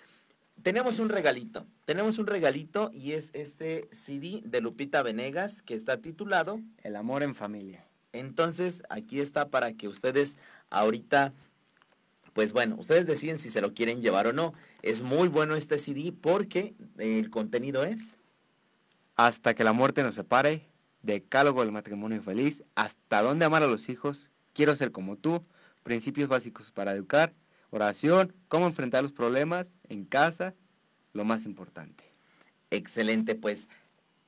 [0.62, 1.66] tenemos un regalito.
[1.84, 7.22] Tenemos un regalito y es este CD de Lupita Venegas que está titulado El amor
[7.22, 7.86] en familia.
[8.12, 10.38] entonces, aquí está para que ustedes
[10.70, 11.34] ahorita,
[12.32, 14.54] pues bueno, ustedes deciden si se lo quieren llevar o no.
[14.82, 18.16] Es muy bueno este CD porque el contenido es...
[19.14, 20.68] Hasta que la muerte nos separe,
[21.02, 25.44] decálogo del matrimonio feliz, hasta dónde amar a los hijos, quiero ser como tú,
[25.82, 27.34] principios básicos para educar,
[27.70, 30.54] oración, cómo enfrentar los problemas en casa,
[31.12, 32.04] lo más importante.
[32.70, 33.68] Excelente, pues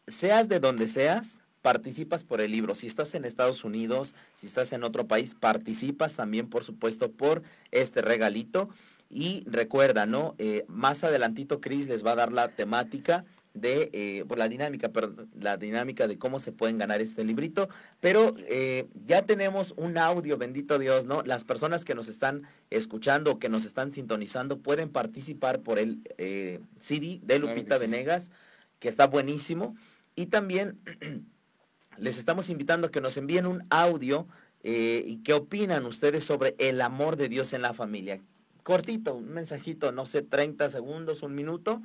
[0.07, 2.74] seas de donde seas, participas por el libro.
[2.74, 7.42] Si estás en Estados Unidos, si estás en otro país, participas también, por supuesto, por
[7.70, 8.70] este regalito.
[9.09, 10.35] Y recuerda, ¿no?
[10.38, 14.90] Eh, más adelantito Chris les va a dar la temática de, eh, por la dinámica,
[14.90, 17.68] perdón, la dinámica de cómo se pueden ganar este librito.
[18.00, 21.22] Pero eh, ya tenemos un audio, bendito Dios, ¿no?
[21.22, 26.00] Las personas que nos están escuchando o que nos están sintonizando pueden participar por el
[26.18, 27.80] eh, CD de Claro que Lupita sí.
[27.80, 28.30] Venegas,
[28.78, 29.74] que está buenísimo.
[30.14, 30.78] Y también
[31.98, 34.26] les estamos invitando a que nos envíen un audio
[34.62, 38.20] eh, y qué opinan ustedes sobre el amor de Dios en la familia.
[38.62, 41.82] Cortito, un mensajito, no sé, 30 segundos, un minuto.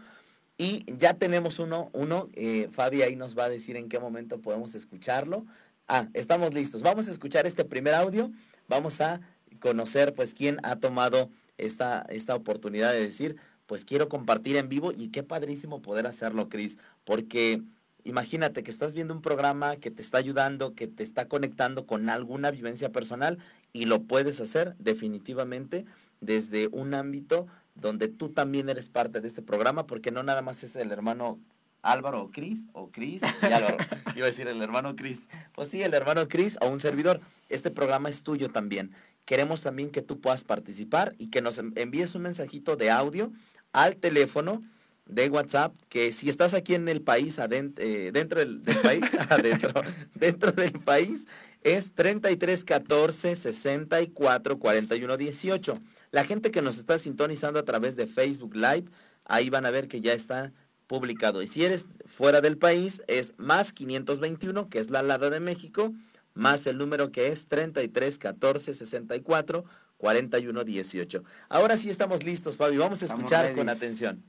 [0.58, 4.40] Y ya tenemos uno, uno, eh, Fabi ahí nos va a decir en qué momento
[4.40, 5.46] podemos escucharlo.
[5.88, 6.82] Ah, estamos listos.
[6.82, 8.32] Vamos a escuchar este primer audio.
[8.68, 9.20] Vamos a
[9.60, 14.92] conocer pues quién ha tomado esta, esta oportunidad de decir, pues quiero compartir en vivo
[14.92, 17.62] y qué padrísimo poder hacerlo, Cris, porque
[18.04, 22.10] imagínate que estás viendo un programa que te está ayudando, que te está conectando con
[22.10, 23.40] alguna vivencia personal
[23.74, 25.86] y lo puedes hacer definitivamente
[26.22, 30.64] desde un ámbito donde tú también eres parte de este programa, porque no nada más
[30.64, 31.40] es el hermano
[31.82, 33.78] Álvaro o Cris, o Cris, y Álvaro,
[34.16, 35.30] iba a decir el hermano Cris.
[35.54, 37.22] Pues sí, el hermano Cris o un servidor.
[37.50, 38.92] Este programa es tuyo también.
[39.26, 43.32] Queremos también que tú puedas participar y que nos en- envíes un mensajito de audio
[43.72, 44.62] al teléfono
[45.06, 49.02] de WhatsApp, que si estás aquí en el país, aden- eh, dentro del, del país,
[49.30, 49.72] adentro,
[50.16, 51.28] dentro del país,
[51.62, 55.80] es 33 14 64 41 18.
[56.16, 58.86] La gente que nos está sintonizando a través de Facebook Live,
[59.26, 60.54] ahí van a ver que ya está
[60.88, 61.42] publicado.
[61.42, 65.92] Y si eres fuera del país, es más 521, que es la alada de México,
[66.34, 69.66] más el número que es 33 14 64
[69.98, 71.24] 41 18.
[71.50, 72.78] Ahora sí estamos listos, Fabi.
[72.78, 74.24] Vamos a escuchar con atención.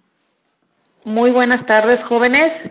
[1.04, 2.68] Muy buenas tardes, jóvenes.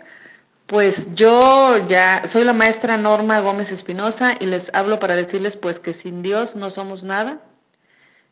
[0.65, 5.79] Pues yo ya soy la maestra Norma Gómez Espinosa y les hablo para decirles pues
[5.79, 7.41] que sin Dios no somos nada.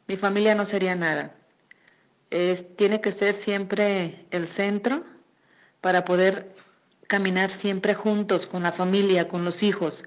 [0.08, 1.34] Mi familia no sería nada.
[2.30, 5.04] Es, tiene que ser siempre el centro
[5.82, 6.54] para poder
[7.08, 10.04] caminar siempre juntos con la familia, con los hijos.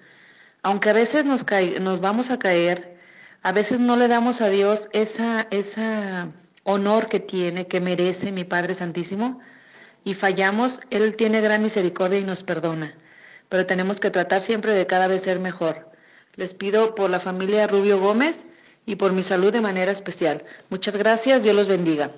[0.62, 2.96] Aunque a veces nos, cae- nos vamos a caer,
[3.42, 6.28] A veces no le damos a Dios esa, esa
[6.64, 9.38] honor que tiene, que merece mi Padre Santísimo,
[10.04, 12.92] y fallamos, Él tiene gran misericordia y nos perdona.
[13.48, 15.88] Pero tenemos que tratar siempre de cada vez ser mejor.
[16.34, 18.42] Les pido por la familia Rubio Gómez
[18.86, 20.44] y por mi salud de manera especial.
[20.70, 22.10] Muchas gracias, Dios los bendiga.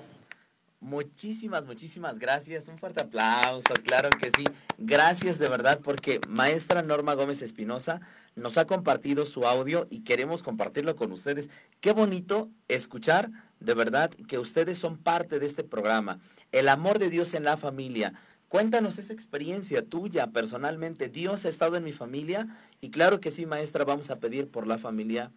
[0.81, 2.69] Muchísimas, muchísimas gracias.
[2.69, 4.45] Un fuerte aplauso, claro que sí.
[4.77, 7.99] Gracias de verdad porque maestra Norma Gómez Espinosa
[8.35, 11.49] nos ha compartido su audio y queremos compartirlo con ustedes.
[11.81, 13.29] Qué bonito escuchar
[13.59, 16.19] de verdad que ustedes son parte de este programa.
[16.53, 18.13] El amor de Dios en la familia.
[18.47, 21.09] Cuéntanos esa experiencia tuya personalmente.
[21.09, 22.47] Dios ha estado en mi familia
[22.79, 25.29] y claro que sí, maestra, vamos a pedir por la familia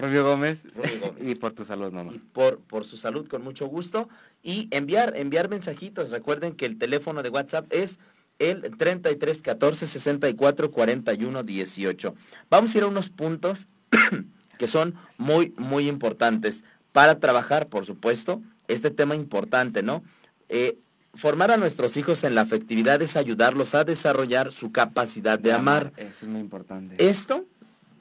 [0.00, 0.64] Rubio Gómez.
[0.74, 1.28] Rubio Gómez.
[1.28, 2.12] y por tu salud, mamá.
[2.14, 4.08] y por, por su salud con mucho gusto.
[4.42, 6.10] Y enviar, enviar mensajitos.
[6.10, 7.98] Recuerden que el teléfono de WhatsApp es
[8.38, 12.14] el 33 14 64 41 18.
[12.48, 13.68] Vamos a ir a unos puntos
[14.58, 20.02] que son muy, muy importantes para trabajar, por supuesto, este tema importante, ¿no?
[20.48, 20.78] Eh,
[21.14, 25.92] formar a nuestros hijos en la afectividad es ayudarlos a desarrollar su capacidad de amar.
[25.96, 26.96] Eso es muy importante.
[26.98, 27.46] Esto,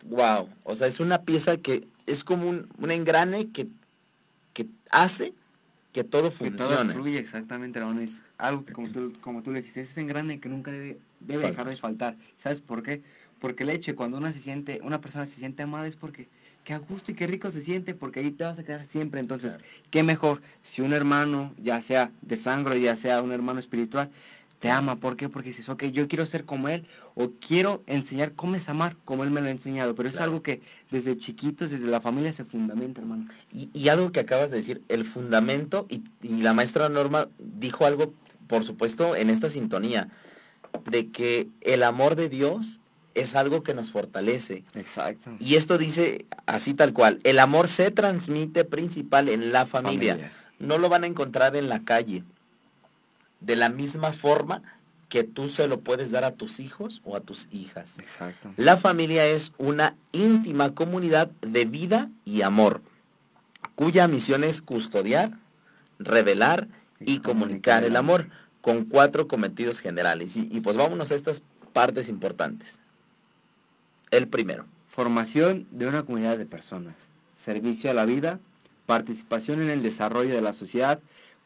[0.10, 3.68] wow, o sea, es una pieza que es como un, un engrane que,
[4.54, 5.34] que hace
[5.94, 6.94] que todo que todo funcione.
[6.94, 8.02] fluye exactamente, hermano.
[8.02, 11.00] Es algo que como tú, como tú le dijiste, es ese engrane que nunca debe,
[11.20, 11.50] debe Falta.
[11.50, 12.18] dejar de faltar.
[12.38, 13.02] ¿Sabes por qué?
[13.40, 16.28] Porque el hecho, cuando una se siente, una persona se siente amada es porque
[16.64, 19.20] qué a gusto y qué rico se siente, porque ahí te vas a quedar siempre.
[19.20, 19.66] Entonces, Claro.
[19.90, 24.12] qué mejor si un hermano, ya sea de sangre, ya sea un hermano espiritual,
[24.60, 24.98] te ama.
[24.98, 25.30] ¿Por qué?
[25.30, 29.24] Porque dices, ok, yo quiero ser como él, o quiero enseñar cómo es amar, como
[29.24, 29.96] él me lo ha enseñado.
[29.96, 33.26] Pero es algo que desde chiquitos, desde la familia se fundamenta, hermano.
[33.52, 37.86] Y, y algo que acabas de decir, el fundamento, y, y la maestra Norma dijo
[37.86, 38.14] algo,
[38.48, 40.10] por supuesto, en esta sintonía,
[40.90, 42.80] de que el amor de Dios
[43.16, 44.64] es algo que nos fortalece.
[44.76, 45.32] Exacto.
[45.40, 50.14] Y esto dice así tal cual, el amor se transmite principal en la familia.
[50.14, 50.32] Familia.
[50.60, 52.24] No lo van a encontrar en la calle.
[53.40, 54.62] De la misma forma
[55.08, 58.00] que tú se lo puedes dar a tus hijos o a tus hijas.
[58.00, 58.52] Exacto.
[58.58, 62.82] La familia es una íntima comunidad de vida y amor,
[63.76, 65.38] cuya misión es custodiar,
[65.98, 66.68] revelar
[67.00, 68.28] y, Y comunicar el amor
[68.62, 70.36] con cuatro cometidos generales.
[70.36, 72.82] Y, y pues vámonos a estas partes importantes.
[74.12, 76.96] El primero, Formación de una comunidad de personas.
[77.38, 78.40] Servicio a la vida.
[78.86, 81.00] Participación en el desarrollo de la sociedad.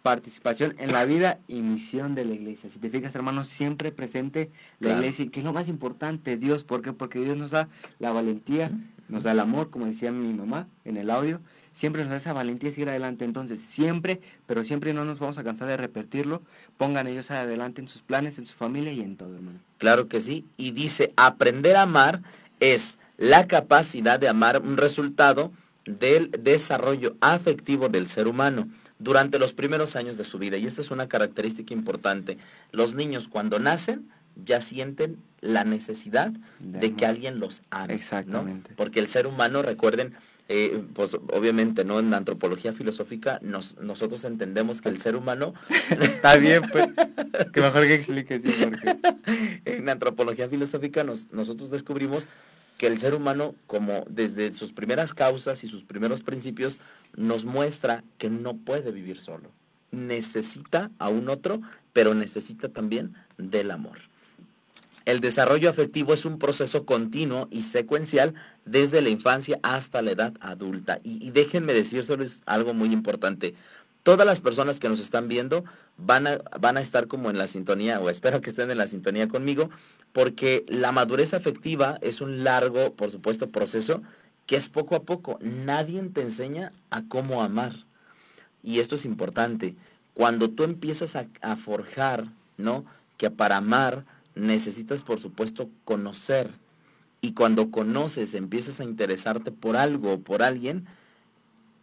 [0.04, 2.70] Participación en la vida y misión de la iglesia.
[2.70, 5.00] Si te fijas, hermanos, siempre presente la Claro.
[5.02, 6.66] iglesia, que es lo más importante, Dios.
[6.66, 6.92] ¿Por qué?
[6.92, 8.70] Porque Dios nos da la valentía,
[9.08, 11.40] nos da el amor, como decía mi mamá en el audio.
[11.72, 13.24] Siempre nos da esa valentía de seguir adelante.
[13.24, 16.42] Entonces, siempre, pero siempre no nos vamos a cansar de repetirlo.
[16.76, 19.60] Pongan ellos adelante en sus planes, en su familia y en todo, hermano.
[19.78, 22.22] claro que sí, y dice, aprender a amar
[22.60, 25.54] es la capacidad de amar un resultado
[25.86, 28.68] del desarrollo afectivo del ser humano
[29.00, 30.58] durante los primeros años de su vida.
[30.58, 32.38] Y esta es una característica importante.
[32.72, 37.88] Los niños cuando nacen ya sienten la necesidad De de que alguien los ame.
[37.90, 37.94] ¿no?
[37.94, 38.74] Exactamente.
[38.76, 40.14] Porque el ser humano, recuerden,
[40.50, 45.54] eh, pues obviamente no en la antropología filosófica nos, nosotros entendemos que el ser humano
[46.02, 46.88] Está bien, pues.
[47.54, 48.66] Que mejor que expliques, sí,
[49.66, 52.28] en antropología filosófica nos- nosotros descubrimos
[52.84, 56.82] que el ser humano, como desde sus primeras causas y sus primeros principios,
[57.16, 59.52] nos muestra que no puede vivir solo.
[59.92, 61.62] Necesita a un otro,
[61.94, 64.00] pero necesita también del amor.
[65.06, 68.34] El desarrollo afectivo es un proceso continuo y secuencial
[68.66, 71.00] desde la infancia hasta la edad adulta.
[71.04, 73.54] Y, déjenme decírseles algo muy importante.
[74.04, 75.64] Todas las personas que nos están viendo
[75.98, 78.88] van a, van a estar como en la sintonía, o espero que estén en la
[78.88, 79.70] sintonía conmigo,
[80.12, 84.02] porque la madurez afectiva es un largo, por supuesto, proceso
[84.46, 85.40] que es poco a poco.
[85.42, 87.74] Nadie te enseña a cómo amar.
[88.62, 89.76] Y esto es importante.
[90.14, 92.26] Cuando tú empiezas a, a forjar,
[92.58, 92.86] ¿no?
[93.18, 96.52] Que para amar necesitas, por supuesto, conocer.
[97.22, 100.86] Y cuando conoces, empiezas a interesarte por algo o por alguien,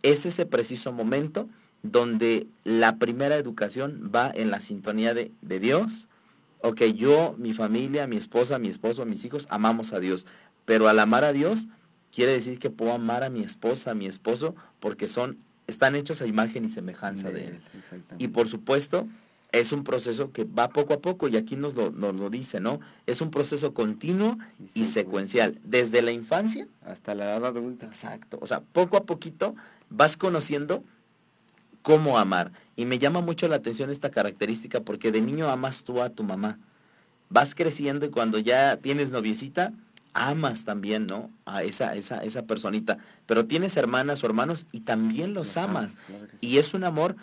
[0.02, 1.48] es ese preciso momento
[1.82, 6.08] donde la primera educación va en la sintonía de, de Dios.
[6.62, 10.26] Ok, yo, mi familia, mi esposa, mi esposo, mis hijos, amamos a Dios.
[10.64, 11.68] Pero al amar a Dios,
[12.14, 16.20] quiere decir que puedo amar a mi esposa, a mi esposo, porque son, están hechos
[16.22, 17.60] a imagen y semejanza de Él.
[18.18, 19.08] Y por supuesto,
[19.52, 22.60] es un proceso que va poco a poco, y aquí nos lo, nos lo dice,
[22.60, 22.80] ¿no?
[23.06, 24.38] Es un proceso continuo
[24.74, 25.58] y secuencial.
[25.64, 27.86] Desde la infancia Hasta la edad adulta.
[27.86, 28.38] Exacto.
[28.40, 29.56] O sea, poco a poquito
[29.88, 30.84] vas conociendo
[31.90, 32.52] cómo amar.
[32.76, 36.22] Y me llama mucho la atención esta característica porque de niño amas tú a tu
[36.22, 36.58] mamá.
[37.28, 39.72] Vas creciendo y cuando ya tienes noviecita,
[40.12, 41.30] amas también, ¿no?
[41.46, 42.98] A esa, esa, esa personita.
[43.26, 45.92] Pero tienes hermanas o hermanos y también los, Los amas.
[45.92, 46.46] amas, claro que sí.
[46.46, 47.16] Y es un amor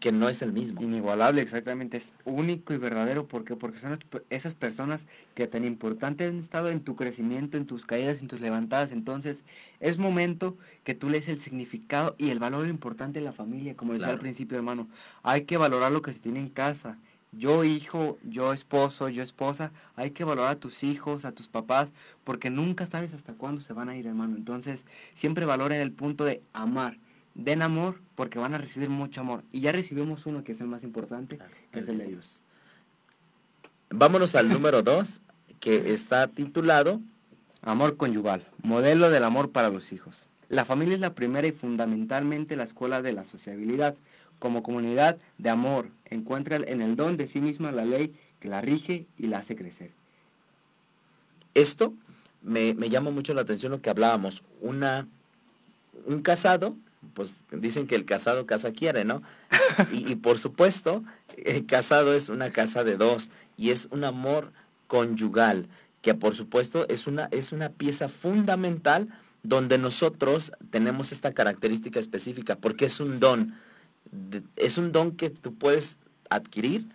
[0.00, 0.82] que no es el mismo.
[0.82, 3.26] Inigualable, exactamente, es único y verdadero.
[3.26, 3.56] ¿Por qué?
[3.56, 3.98] Porque son
[4.30, 8.40] esas personas que tan importantes han estado en tu crecimiento, en tus caídas, en tus
[8.40, 8.92] levantadas.
[8.92, 9.44] Entonces,
[9.80, 13.76] es momento que tú le des el significado y el valor importante de la familia,
[13.76, 14.88] como decía al principio, hermano.
[15.22, 16.98] Hay que valorar lo que se tiene en casa.
[17.32, 21.90] Yo hijo, yo esposo, yo esposa, hay que valorar a tus hijos, a tus papás,
[22.24, 24.34] porque nunca sabes hasta cuándo se van a ir, hermano.
[24.34, 26.96] Entonces, siempre valoren el punto de amar.
[27.38, 29.44] Den amor porque van a recibir mucho amor.
[29.52, 31.38] Y ya recibimos uno que es el más importante,
[31.70, 32.42] que es el de Dios.
[33.90, 35.22] Vámonos al número dos,
[35.60, 37.00] que está titulado
[37.62, 40.26] Amor conyugal, modelo del amor para los hijos.
[40.48, 43.94] La familia es la primera y fundamentalmente la escuela de la sociabilidad.
[44.40, 48.60] Como comunidad de amor, encuentra en el don de sí misma la ley que la
[48.60, 49.92] rige y la hace crecer.
[51.54, 51.94] Esto
[52.42, 54.42] me, me llama mucho la atención lo que hablábamos.
[54.60, 55.06] Una,
[56.06, 56.76] un casado,
[57.14, 59.22] pues dicen que el casado casa quiere, ¿no?
[59.92, 61.04] Y, por supuesto,
[61.36, 64.52] el casado es una casa de dos y es un amor
[64.86, 65.68] conyugal,
[66.02, 69.08] que por supuesto es una, es una pieza fundamental
[69.42, 73.54] donde nosotros tenemos esta característica específica, porque es un don.
[74.56, 75.98] Es un don que tú puedes
[76.30, 76.86] adquirir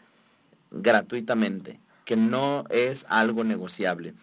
[0.71, 4.13] gratuitamente, que no es algo negociable.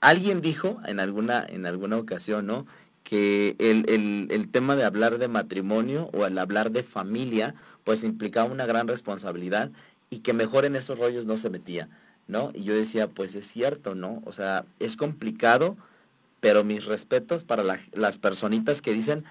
[0.00, 2.66] Alguien dijo en alguna, en alguna ocasión, ¿no?
[3.10, 8.04] Que el, el- el tema de hablar de matrimonio o el hablar de familia, pues
[8.04, 9.72] implicaba una gran responsabilidad
[10.10, 11.88] y que mejor en esos rollos no se metía,
[12.28, 12.52] ¿no?
[12.54, 14.22] Y yo decía, pues es cierto, ¿no?
[14.26, 15.76] O sea, es complicado,
[16.38, 19.24] pero mis respetos para la- las personitas que dicen,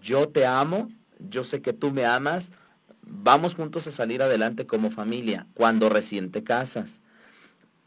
[0.00, 0.88] yo te amo,
[1.20, 2.50] yo sé que tú me amas,
[3.06, 7.00] vamos juntos a salir adelante como familia, cuando recién te casas.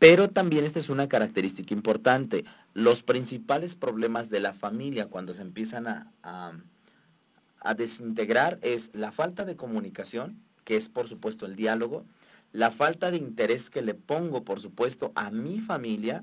[0.04, 2.44] Pero también esta es una característica importante.
[2.74, 6.52] Los principales problemas de la familia cuando se empiezan a, a-
[7.62, 12.04] a desintegrar es la falta de comunicación, que es por supuesto el diálogo,
[12.52, 16.22] la falta de interés que le pongo, por supuesto, a mi familia.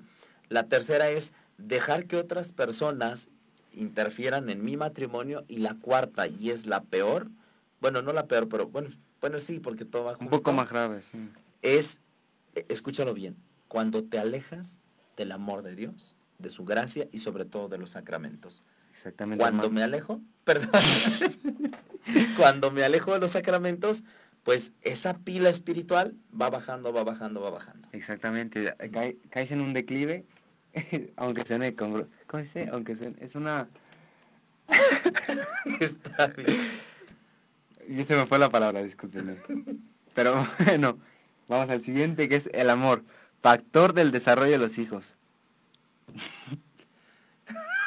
[0.51, 3.29] La tercera es dejar que otras personas
[3.73, 5.45] interfieran en mi matrimonio.
[5.49, 7.29] Y la cuarta, y es la peor,
[7.81, 8.91] bueno, no la peor, pero bueno,
[9.23, 11.19] bueno sí, porque todo va Un junto poco más grave, sí.
[11.63, 12.01] es,
[12.55, 13.37] eh, escúchalo bien,
[13.71, 14.81] cuando te alejas
[15.17, 18.65] del amor de Dios, de su gracia y sobre todo de los sacramentos.
[18.93, 19.41] Exactamente.
[19.41, 19.75] Cuando hermano.
[19.79, 20.71] me alejo, perdón,
[22.37, 24.03] cuando me alejo de los sacramentos,
[24.43, 27.87] pues esa pila espiritual va bajando, va bajando, va bajando.
[27.93, 30.25] Exactamente, cae- caes en un declive,
[31.17, 32.69] aunque suene congru- ¿cómo dice?
[32.73, 33.69] Aunque suene, es una,
[35.81, 36.57] Está bien.
[37.89, 39.37] ya se me fue la palabra, discúlpenme.
[40.15, 40.99] Pero bueno,
[41.49, 43.05] vamos al siguiente que es el amor,
[43.43, 45.15] factor del desarrollo de los hijos.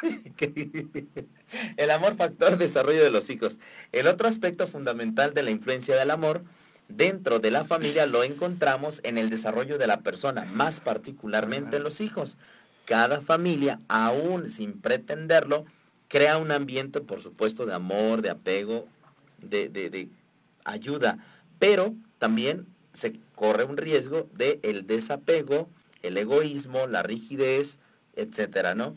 [1.76, 3.58] El amor factor desarrollo de los hijos.
[3.92, 6.42] El otro aspecto fundamental de la influencia del amor
[6.88, 11.82] dentro de la familia lo encontramos en el desarrollo de la persona, más particularmente en
[11.84, 12.36] los hijos.
[12.84, 15.64] Cada familia, aún sin pretenderlo,
[16.08, 18.86] crea un ambiente, por supuesto, de amor, de apego,
[19.38, 20.08] de, de- de
[20.64, 21.18] ayuda,
[21.58, 25.68] pero también se corre un riesgo de el desapego,
[26.02, 27.78] el egoísmo, la rigidez,
[28.14, 28.96] etcétera, ¿no?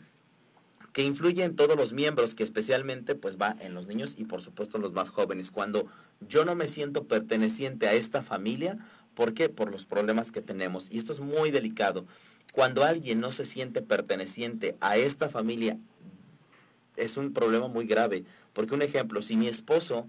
[0.98, 4.40] que influye en todos los miembros, que especialmente pues va en los niños y por
[4.40, 5.52] supuesto en los más jóvenes.
[5.52, 5.86] Cuando
[6.28, 8.78] yo no me siento perteneciente a esta familia,
[9.14, 9.48] ¿por qué?
[9.48, 10.90] Por los problemas que tenemos.
[10.90, 12.04] Y esto es muy delicado.
[12.52, 15.78] Cuando alguien no se siente perteneciente a esta familia,
[16.96, 18.24] es un problema muy grave.
[18.52, 20.08] Porque un ejemplo, si mi esposo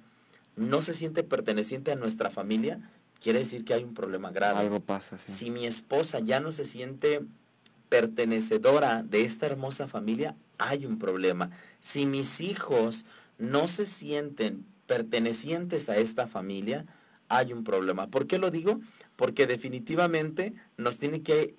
[0.56, 2.80] no se siente perteneciente a nuestra familia,
[3.22, 4.60] quiere decir que hay un problema grave.
[4.60, 5.32] Algo pasa, sí.
[5.32, 7.22] Si mi esposa ya no se siente
[7.90, 11.50] pertenecedora de esta hermosa familia, hay un problema.
[11.80, 13.06] Si mis hijos
[13.38, 16.86] no se sienten pertenecientes a esta familia,
[17.30, 18.08] hay un problema.
[18.08, 18.80] ¿Por qué lo digo?
[19.16, 21.56] Porque definitivamente nos tiene que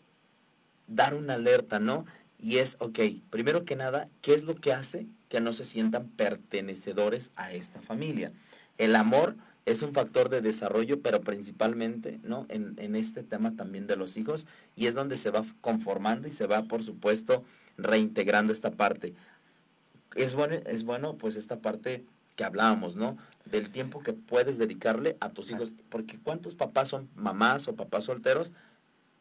[0.87, 2.05] dar una alerta, ¿no?
[2.39, 2.99] Y es, ok,
[3.31, 7.81] primero que nada, ¿qué es lo que hace que no se sientan pertenecedores a esta
[7.81, 8.33] familia?
[8.79, 9.37] El amor
[9.67, 12.47] es un factor de desarrollo, pero principalmente, ¿no?
[12.49, 14.47] En, en este tema también de los hijos,
[14.77, 17.45] y es donde se va conformando y se va, por supuesto,
[17.77, 19.15] reintegrando esta parte.
[20.15, 22.05] Es bueno, es bueno, pues, esta parte
[22.37, 23.17] que hablábamos, ¿no?
[23.45, 28.05] Del tiempo que puedes dedicarle a tus hijos, porque ¿cuántos papás son mamás o papás
[28.05, 28.53] solteros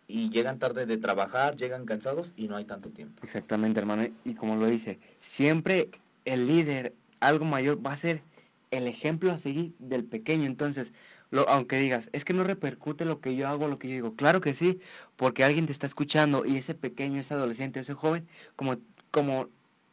[0.08, 3.22] y llegan tarde de trabajar, llegan cansados y no hay tanto tiempo?
[3.24, 4.08] Exactamente, hermano.
[4.24, 5.90] Y como lo dice, siempre
[6.26, 8.24] el líder, algo mayor, va a ser
[8.72, 10.46] el ejemplo a seguir del pequeño.
[10.46, 10.94] Entonces,
[11.32, 14.16] Lo, aunque digas, es que no repercute lo que yo hago, lo que yo digo.
[14.16, 14.80] Claro que sí,
[15.16, 18.78] porque alguien te está escuchando y ese pequeño, ese adolescente, ese joven, como,
[19.12, 19.48] como,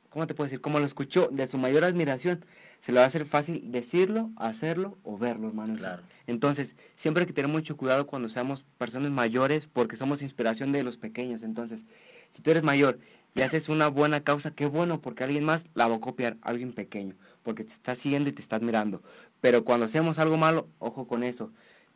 [0.09, 0.61] ¿cómo te puedo decir?
[0.61, 2.45] Como lo escuchó de su mayor admiración,
[2.81, 5.77] se le va a hacer fácil decirlo, hacerlo o verlo, hermano.
[5.77, 6.03] Claro.
[6.27, 10.85] Entonces, siempre hay que tener mucho cuidado cuando seamos personas mayores porque somos inspiración de
[10.85, 11.43] los pequeños.
[11.43, 11.85] Entonces,
[12.31, 12.99] si tú eres mayor
[13.35, 16.72] y haces una buena causa, qué bueno, porque alguien más la va a copiar, alguien
[16.72, 17.14] pequeño,
[17.47, 19.05] porque te está siguiendo y te está admirando.
[19.40, 21.53] Pero cuando hacemos algo malo, ojo con eso.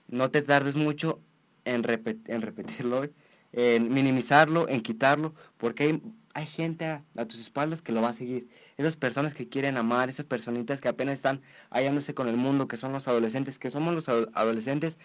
[0.07, 1.21] No te tardes mucho
[1.65, 3.09] en, repet- en repetirlo,
[3.53, 6.01] en minimizarlo, en quitarlo, porque
[6.35, 8.49] hay, gente a, a tus espaldas que lo va a seguir.
[8.77, 12.77] Esas personas que quieren amar, esas personitas que apenas están hallándose con el mundo, que
[12.77, 14.99] son los adolescentes, que somos los ado- adolescentes,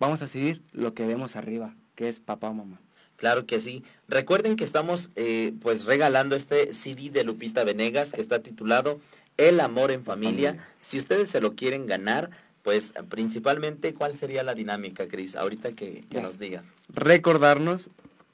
[0.00, 2.80] vamos a seguir lo que vemos arriba, que es papá o mamá.
[3.22, 3.84] Claro que sí.
[4.08, 8.98] Recuerden que estamos eh, pues regalando este CD de Lupita Venegas que está titulado
[9.36, 10.54] El amor en familia.
[10.54, 10.68] Familia.
[10.80, 12.30] Si ustedes se lo quieren ganar,
[12.64, 15.36] pues principalmente, ¿cuál sería la dinámica, Cris?
[15.36, 16.64] Ahorita que, que nos digas.
[16.88, 17.90] Recordarnos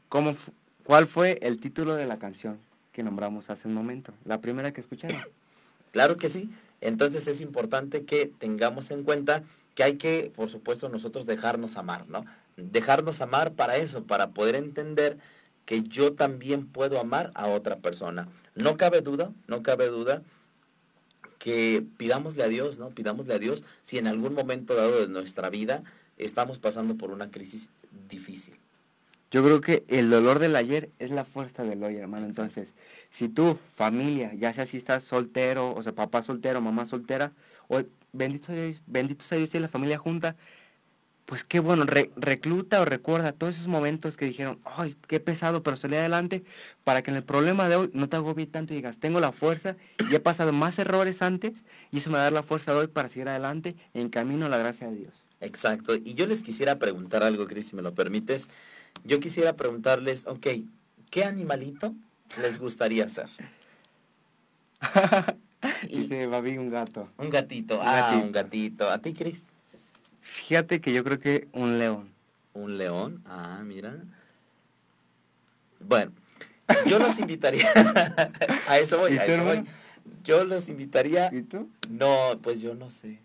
[0.08, 0.34] cómo,
[0.84, 2.58] cuál fue el título de la canción
[2.92, 5.20] que nombramos hace un momento, la primera que escucharon.
[5.90, 6.50] Claro que sí.
[6.82, 9.42] Entonces es importante que tengamos en cuenta
[9.74, 12.26] que hay que, por supuesto, nosotros dejarnos amar, ¿no?
[12.58, 15.18] Dejarnos amar para eso, para poder entender
[15.64, 18.28] que yo también puedo amar a otra persona.
[18.54, 20.22] No cabe duda, no cabe duda
[21.38, 22.90] que pidámosle a Dios, ¿no?
[22.90, 25.82] Pidámosle a Dios si en algún momento dado de nuestra vida
[26.16, 27.70] estamos pasando por una crisis
[28.08, 28.56] difícil.
[29.30, 32.26] Yo creo que el dolor del ayer es la fuerza del hoy, hermano.
[32.26, 32.72] Entonces,
[33.10, 37.32] si tu familia, ya sea si estás soltero, o sea, papá soltero, mamá soltera,
[37.68, 37.82] o
[38.12, 40.34] bendito sea Dios, bendito sea Dios y la familia junta,
[41.28, 45.62] pues qué bueno, re- recluta o recuerda todos esos momentos que dijeron, ay, qué pesado,
[45.62, 46.42] pero salí adelante,
[46.84, 49.30] para que en el problema de hoy no te agobie tanto y digas, tengo la
[49.30, 49.76] fuerza
[50.10, 51.52] y he pasado más errores antes
[51.90, 54.56] y eso me da la fuerza de hoy para seguir adelante en camino a la
[54.56, 55.26] gracia de Dios.
[55.42, 55.94] Exacto.
[55.94, 58.48] Y yo les quisiera preguntar algo, Cris, si me lo permites.
[59.04, 60.46] Yo quisiera preguntarles, ok,
[61.10, 61.94] ¿qué animalito
[62.40, 63.28] les gustaría ser?
[65.90, 67.10] Y- Babi, un gato.
[67.18, 67.80] Un gatito.
[67.80, 68.24] Un ah, gatito.
[68.24, 68.90] un gatito.
[68.90, 69.42] ¿A ti, Cris?
[70.48, 72.08] Fíjate que yo creo que un león.
[72.54, 73.22] Un león.
[73.26, 74.02] Ah, mira.
[75.78, 76.12] Bueno,
[76.86, 77.68] yo los invitaría.
[78.66, 79.62] a eso voy, ¿Y a eso voy.
[80.24, 81.28] Yo los invitaría.
[81.34, 81.68] ¿Y tú?
[81.90, 83.20] No, pues yo no sé.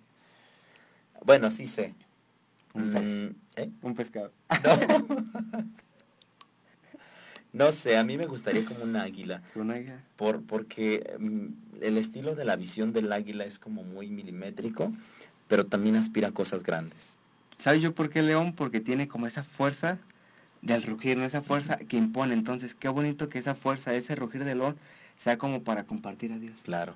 [1.23, 1.95] Bueno, sí sé.
[2.73, 3.03] Un pez.
[3.03, 3.69] Mm, ¿eh?
[3.81, 4.33] Un pescado.
[4.61, 5.63] No.
[7.53, 9.43] No sé, a mí me gustaría como un águila.
[9.53, 10.03] Un águila.
[10.15, 14.91] Por, porque mm, el estilo de la visión del águila es como muy milimétrico,
[15.53, 17.15] pero también aspira a cosas grandes.
[17.59, 18.53] ¿Sabes yo por qué león?
[18.53, 19.99] Porque tiene como esa fuerza
[20.63, 21.25] del rugir, ¿no?
[21.25, 22.33] Esa fuerza que impone.
[22.33, 24.77] Entonces, qué bonito que esa fuerza, ese rugir del león,
[25.15, 26.55] sea como para compartir a Dios.
[26.63, 26.95] Claro.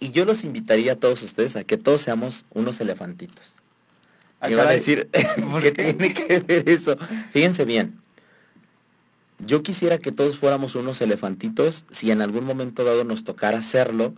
[0.00, 3.56] Y yo los invitaría a todos ustedes a que todos seamos unos elefantitos.
[4.38, 5.08] Ah, Y van a decir,
[5.50, 5.94] ¿Por ¿qué qué?
[5.94, 6.98] tiene que ver eso?
[7.30, 7.98] Fíjense bien.
[9.38, 14.14] Yo quisiera que todos fuéramos unos elefantitos si en algún momento dado nos tocara hacerlo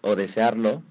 [0.00, 0.82] o desearlo,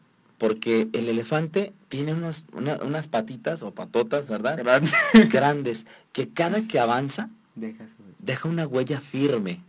[0.41, 4.57] porque el elefante tiene unas, una- unas patitas o patotas, ¿verdad?
[4.57, 4.89] Grande.
[5.29, 7.85] Grandes, que cada que avanza Deja
[8.17, 9.61] deja una huella firme.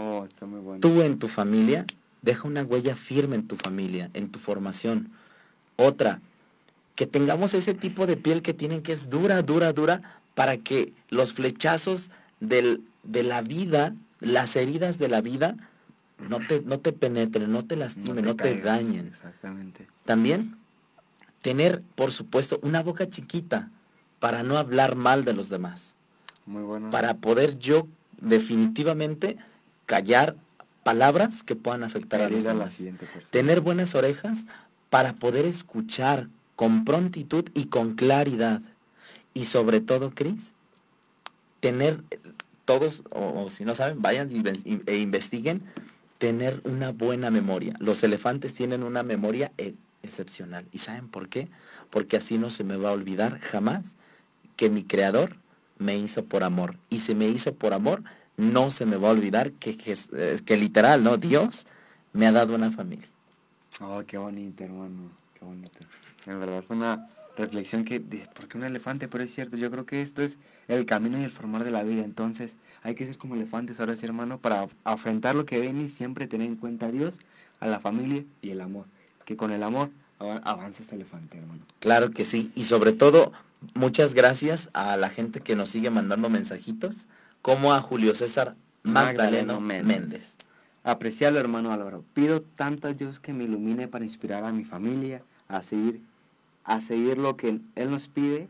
[0.00, 0.80] Oh, está muy bueno.
[0.80, 1.86] Tú en tu familia,
[2.20, 5.12] deja una huella firme en tu familia, en tu formación.
[5.76, 6.20] Otra,
[6.96, 10.02] que tengamos ese tipo de piel que tienen que es dura, dura, dura,
[10.34, 15.56] para que los flechazos del- de la vida, las heridas de la vida,
[16.28, 19.06] no te, no te penetren, no te lastimen, no te, dañen.
[19.06, 19.86] Exactamente.
[20.04, 20.56] También,
[21.40, 23.70] tener, por supuesto, una boca chiquita
[24.18, 25.96] para no hablar mal de los demás
[26.46, 26.90] Muy bueno.
[26.90, 27.88] para poder yo
[28.20, 29.36] definitivamente
[29.86, 30.36] callar
[30.84, 32.82] palabras que puedan afectar a los la demás.
[33.30, 34.46] Tener buenas orejas
[34.90, 38.62] para poder escuchar con prontitud y con claridad.
[39.34, 40.54] Y sobre todo, Cris,
[41.60, 42.02] tener
[42.64, 44.28] todos, o, o si no saben, vayan
[44.86, 45.62] e investiguen,
[46.22, 47.74] tener una buena memoria.
[47.80, 50.64] Los elefantes tienen una memoria e- excepcional.
[50.70, 51.48] ¿Y saben por qué?
[51.90, 53.96] Porque así no se me va a olvidar jamás
[54.54, 55.34] que mi creador
[55.78, 56.76] me hizo por amor.
[56.90, 58.04] Y si me hizo por amor,
[58.36, 61.16] no se me va a olvidar que, que literal, ¿no?
[61.16, 61.66] Dios
[62.12, 63.08] me ha dado una familia.
[63.80, 65.10] Oh, qué bonito, hermano.
[65.36, 65.80] Qué bonito.
[66.26, 67.04] En verdad, es una
[67.36, 69.08] reflexión que dice, ¿por qué un elefante?
[69.08, 71.82] Pero es cierto, yo creo que esto es el camino y el formar de la
[71.82, 72.04] vida.
[72.04, 72.52] Entonces,
[72.82, 76.26] hay que ser como elefantes ahora sí, hermano, para afrontar lo que viene y siempre
[76.26, 77.14] tener en cuenta a Dios,
[77.60, 78.86] a la familia y el amor.
[79.24, 81.60] Que con el amor ava- avanza este elefante, hermano.
[81.78, 82.50] Claro que sí.
[82.54, 83.32] Y sobre todo,
[83.74, 87.06] muchas gracias a la gente que nos sigue mandando mensajitos,
[87.40, 90.00] como a Julio César Magdaleno, Magdaleno Méndez.
[90.00, 90.36] Méndez.
[90.84, 92.04] Apreciarlo, hermano Álvaro.
[92.14, 96.00] Pido tanto a Dios que me ilumine para inspirar a mi familia a seguir,
[96.64, 98.48] a seguir lo que Él nos pide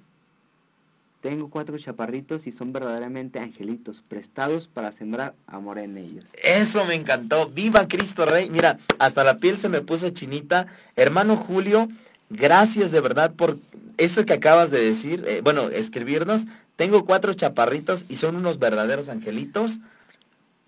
[1.22, 6.24] Tengo cuatro chaparritos y son verdaderamente angelitos, prestados para sembrar amor en ellos.
[6.42, 7.46] Eso me encantó.
[7.48, 8.50] Viva Cristo Rey.
[8.50, 10.66] Mira, hasta la piel se me puso chinita.
[10.96, 11.88] Hermano Julio,
[12.28, 13.56] gracias de verdad por
[13.98, 15.22] eso que acabas de decir.
[15.26, 16.42] eh, bueno, escribirnos.
[16.74, 19.78] Tengo cuatro chaparritos y son unos verdaderos angelitos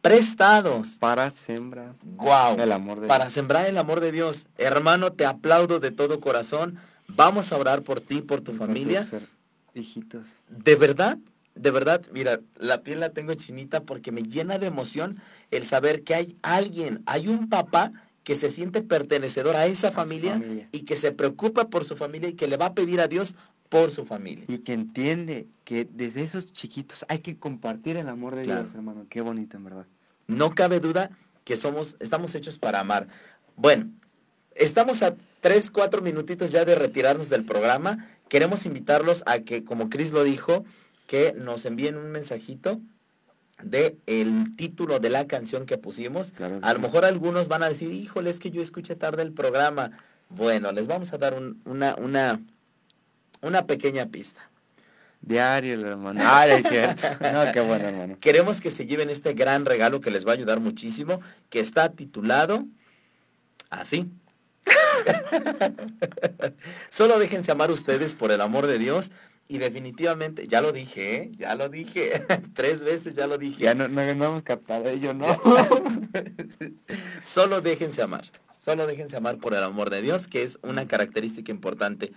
[0.03, 0.99] prestados.
[1.01, 2.59] Para sembrar Wow.
[2.61, 3.33] el amor de Para Dios.
[3.33, 4.47] sembrar el amor de Dios.
[4.59, 6.77] Hermano, te aplaudo de todo corazón.
[7.09, 9.07] Vamos a orar por ti, por tu familia.
[9.75, 10.29] Hijitos.
[10.49, 11.19] De verdad,
[11.55, 15.19] de verdad, mira, la piel la tengo chinita porque me llena de emoción
[15.51, 17.93] el saber que hay alguien, hay un papá
[18.25, 20.69] que se siente pertenecedor a esa familia, familia.
[20.73, 23.37] y que se preocupa por su familia y que le va a pedir a Dios
[23.69, 24.45] por su familia.
[24.49, 28.63] Y que entiende que desde esos chiquitos hay que compartir el amor de Claro.
[28.63, 29.07] Dios, hermano.
[29.11, 29.87] Qué bonito, en verdad.
[30.27, 31.11] No cabe duda
[31.45, 33.09] que somos, estamos hechos para amar.
[33.57, 33.91] Bueno,
[34.55, 38.09] estamos a tres, cuatro minutitos ya de retirarnos del programa.
[38.29, 40.65] Queremos invitarlos a que, como Cris lo dijo,
[41.07, 42.81] que nos envíen un mensajito
[43.63, 46.33] de el título de la canción que pusimos.
[46.33, 46.83] Claro que a lo sí.
[46.83, 49.93] mejor algunos van a decir, híjole, es que yo escuché tarde el programa.
[50.31, 52.41] Bueno, les vamos a dar un- una, una,
[53.43, 54.51] una pequeña pista.
[55.21, 56.21] Diario, hermano.
[56.23, 57.07] Ah, es cierto.
[57.33, 58.17] No, qué bueno, hermano.
[58.21, 61.91] Queremos que se lleven este gran regalo que les va a ayudar muchísimo, que está
[61.91, 62.67] titulado
[63.71, 64.11] así.
[66.89, 69.13] Solo déjense amar ustedes por el amor de Dios
[69.47, 71.33] y definitivamente, ya lo dije, ¿eh?
[71.37, 73.65] ya lo dije, tres veces ya lo dije.
[73.65, 75.27] Ya no, no, no hemos captado ello, ¿no?
[77.25, 78.25] Solo déjense amar.
[78.65, 82.13] Solo déjense amar por el amor de Dios, que es una característica importante.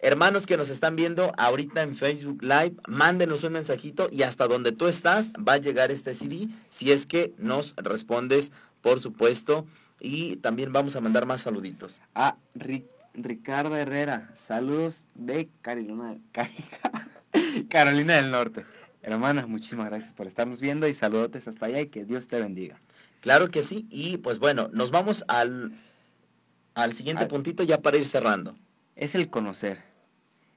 [0.00, 4.72] Hermanos que nos están viendo ahorita en Facebook Live, mándenos un mensajito y hasta donde
[4.72, 8.50] tú estás va a llegar este CD si es que nos respondes,
[8.82, 9.66] por supuesto.
[10.00, 12.00] Y también vamos a mandar más saluditos.
[12.14, 12.84] A Ri-
[13.14, 14.30] Ricardo Herrera.
[14.34, 16.16] Saludos de Carolina,
[17.68, 18.64] Carolina del Norte.
[19.02, 22.78] Hermana, muchísimas gracias por estarnos viendo y saludotes hasta allá y que Dios te bendiga.
[23.20, 23.86] Claro que sí.
[23.90, 25.72] Y pues bueno, nos vamos al,
[26.74, 28.56] al siguiente Al- puntito ya para ir cerrando.
[28.96, 29.82] Es el conocer.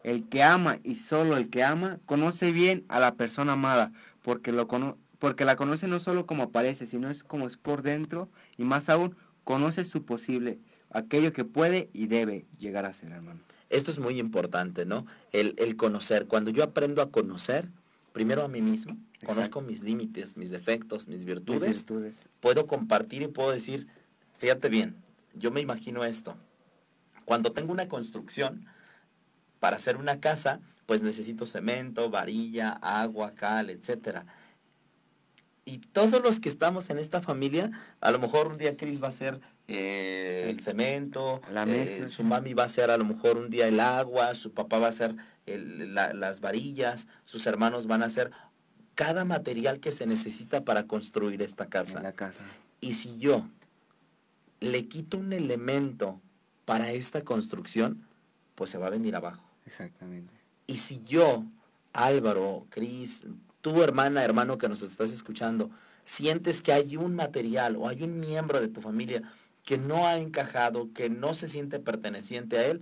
[0.03, 4.51] El que ama y solo el que ama conoce bien a la persona amada, porque,
[4.53, 8.29] lo cono- porque la conoce no solo como aparece, sino es como es por dentro
[8.57, 9.15] y más aún
[9.47, 13.39] conoce su posible, aquello que puede y debe llegar a ser, hermano.
[13.69, 15.05] Esto es muy importante, ¿no?
[15.31, 16.27] El, el conocer.
[16.27, 17.69] Cuando yo aprendo a conocer,
[18.11, 21.85] primero a mí mismo, conozco mis límites, mis defectos, mis virtudes.
[22.41, 23.87] puedo compartir y puedo decir,
[24.37, 24.97] fíjate bien,
[25.33, 26.35] yo me imagino esto.
[27.23, 28.65] Cuando tengo una construcción,
[29.61, 34.25] para hacer una casa, pues necesito cemento, varilla, agua, cal, etcétera.
[35.67, 39.07] Y todos los que estamos en esta familia, a lo mejor un día Cris va
[39.07, 43.37] a hacer eh, el cemento, La eh, su mami va a hacer a lo mejor
[43.37, 44.93] un día el agua, su papá va a
[45.45, 48.31] el- la- las varillas, sus hermanos van a hacer
[48.95, 51.97] cada material que se necesita para construir esta casa.
[51.97, 52.43] En la casa.
[52.79, 53.45] Y si yo
[54.61, 56.21] le quito un elemento
[56.63, 58.07] para esta construcción,
[58.55, 59.43] pues se va a venir abajo.
[59.65, 60.33] Exactamente.
[60.65, 61.43] Y si yo,
[61.91, 63.25] Álvaro, Cris,
[63.67, 65.69] tu hermana, hermano que nos estás escuchando,
[66.05, 69.21] sientes que hay un material o hay un miembro de tu familia
[69.65, 72.81] que no ha encajado, que no se siente perteneciente a él,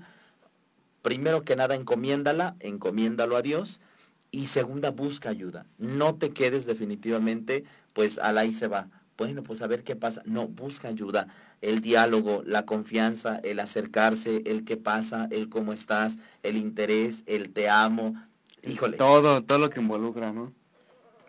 [1.02, 3.82] primero que nada encomiéndala, encomiéndalo a Dios
[4.30, 5.66] y segunda busca ayuda.
[5.80, 7.64] No te quedes definitivamente,
[7.94, 8.90] pues al ahí se va.
[9.18, 10.22] Bueno, pues a ver qué pasa.
[10.26, 11.28] No, busca ayuda.
[11.62, 17.52] El diálogo, la confianza, el acercarse, el qué pasa, el cómo estás, el interés, el
[17.54, 18.14] te amo.
[18.62, 20.54] Híjole, Todo, todo lo que involucra, ¿no?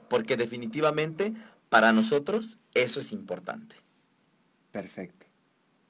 [0.08, 1.34] Porque definitivamente
[1.68, 3.76] para nosotros eso es importante.
[4.72, 5.26] Perfecto.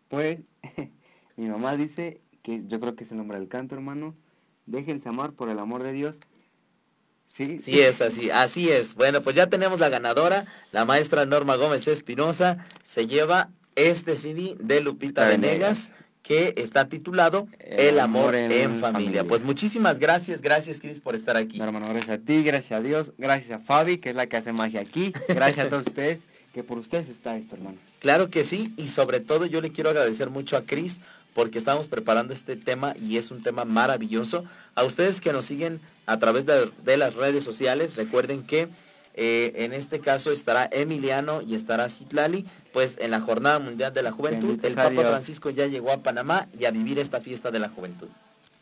[0.09, 0.39] Pues,
[1.37, 4.15] mi mamá dice que yo creo que es el nombre del canto, hermano.
[4.67, 6.19] Déjense amar por el amor de Dios.
[7.27, 8.95] Sí, Sí es así, así es.
[8.95, 14.57] Bueno, pues ya tenemos la ganadora, la maestra Norma Gómez Espinosa, se lleva este CD
[14.61, 15.93] de Lupita Lupita Venegas
[16.27, 19.25] que está titulado El amor en, familia.
[19.25, 21.59] Pues muchísimas gracias, gracias Cris por estar aquí.
[21.59, 24.37] No, hermano, gracias a ti, gracias a Dios, gracias a Fabi, que es la que
[24.37, 25.13] hace magia aquí.
[25.29, 26.21] Gracias a todos ustedes,
[26.53, 27.79] que por ustedes está esto, hermano.
[28.01, 31.01] Claro que sí, y sobre todo yo le quiero agradecer mucho a Cris
[31.33, 34.45] porque estamos preparando este tema y es un tema maravilloso.
[34.75, 38.69] A ustedes que nos siguen a través de, de las redes sociales, recuerden que
[39.19, 42.45] eh, en este caso estará Emiliano y estará Citlali,
[42.77, 44.63] pues en la Jornada Mundial de la Juventud.
[44.63, 45.09] El Papa Dios.
[45.09, 48.09] Francisco ya llegó a Panamá y a vivir esta fiesta de la juventud.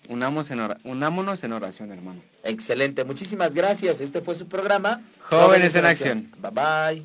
[0.08, 2.22] Unamos en unámonos en oración, hermano.
[2.44, 4.00] Excelente, muchísimas gracias.
[4.00, 5.00] Este fue su programa.
[5.18, 6.30] Jóvenes en Acción.
[6.38, 7.02] Bye bye.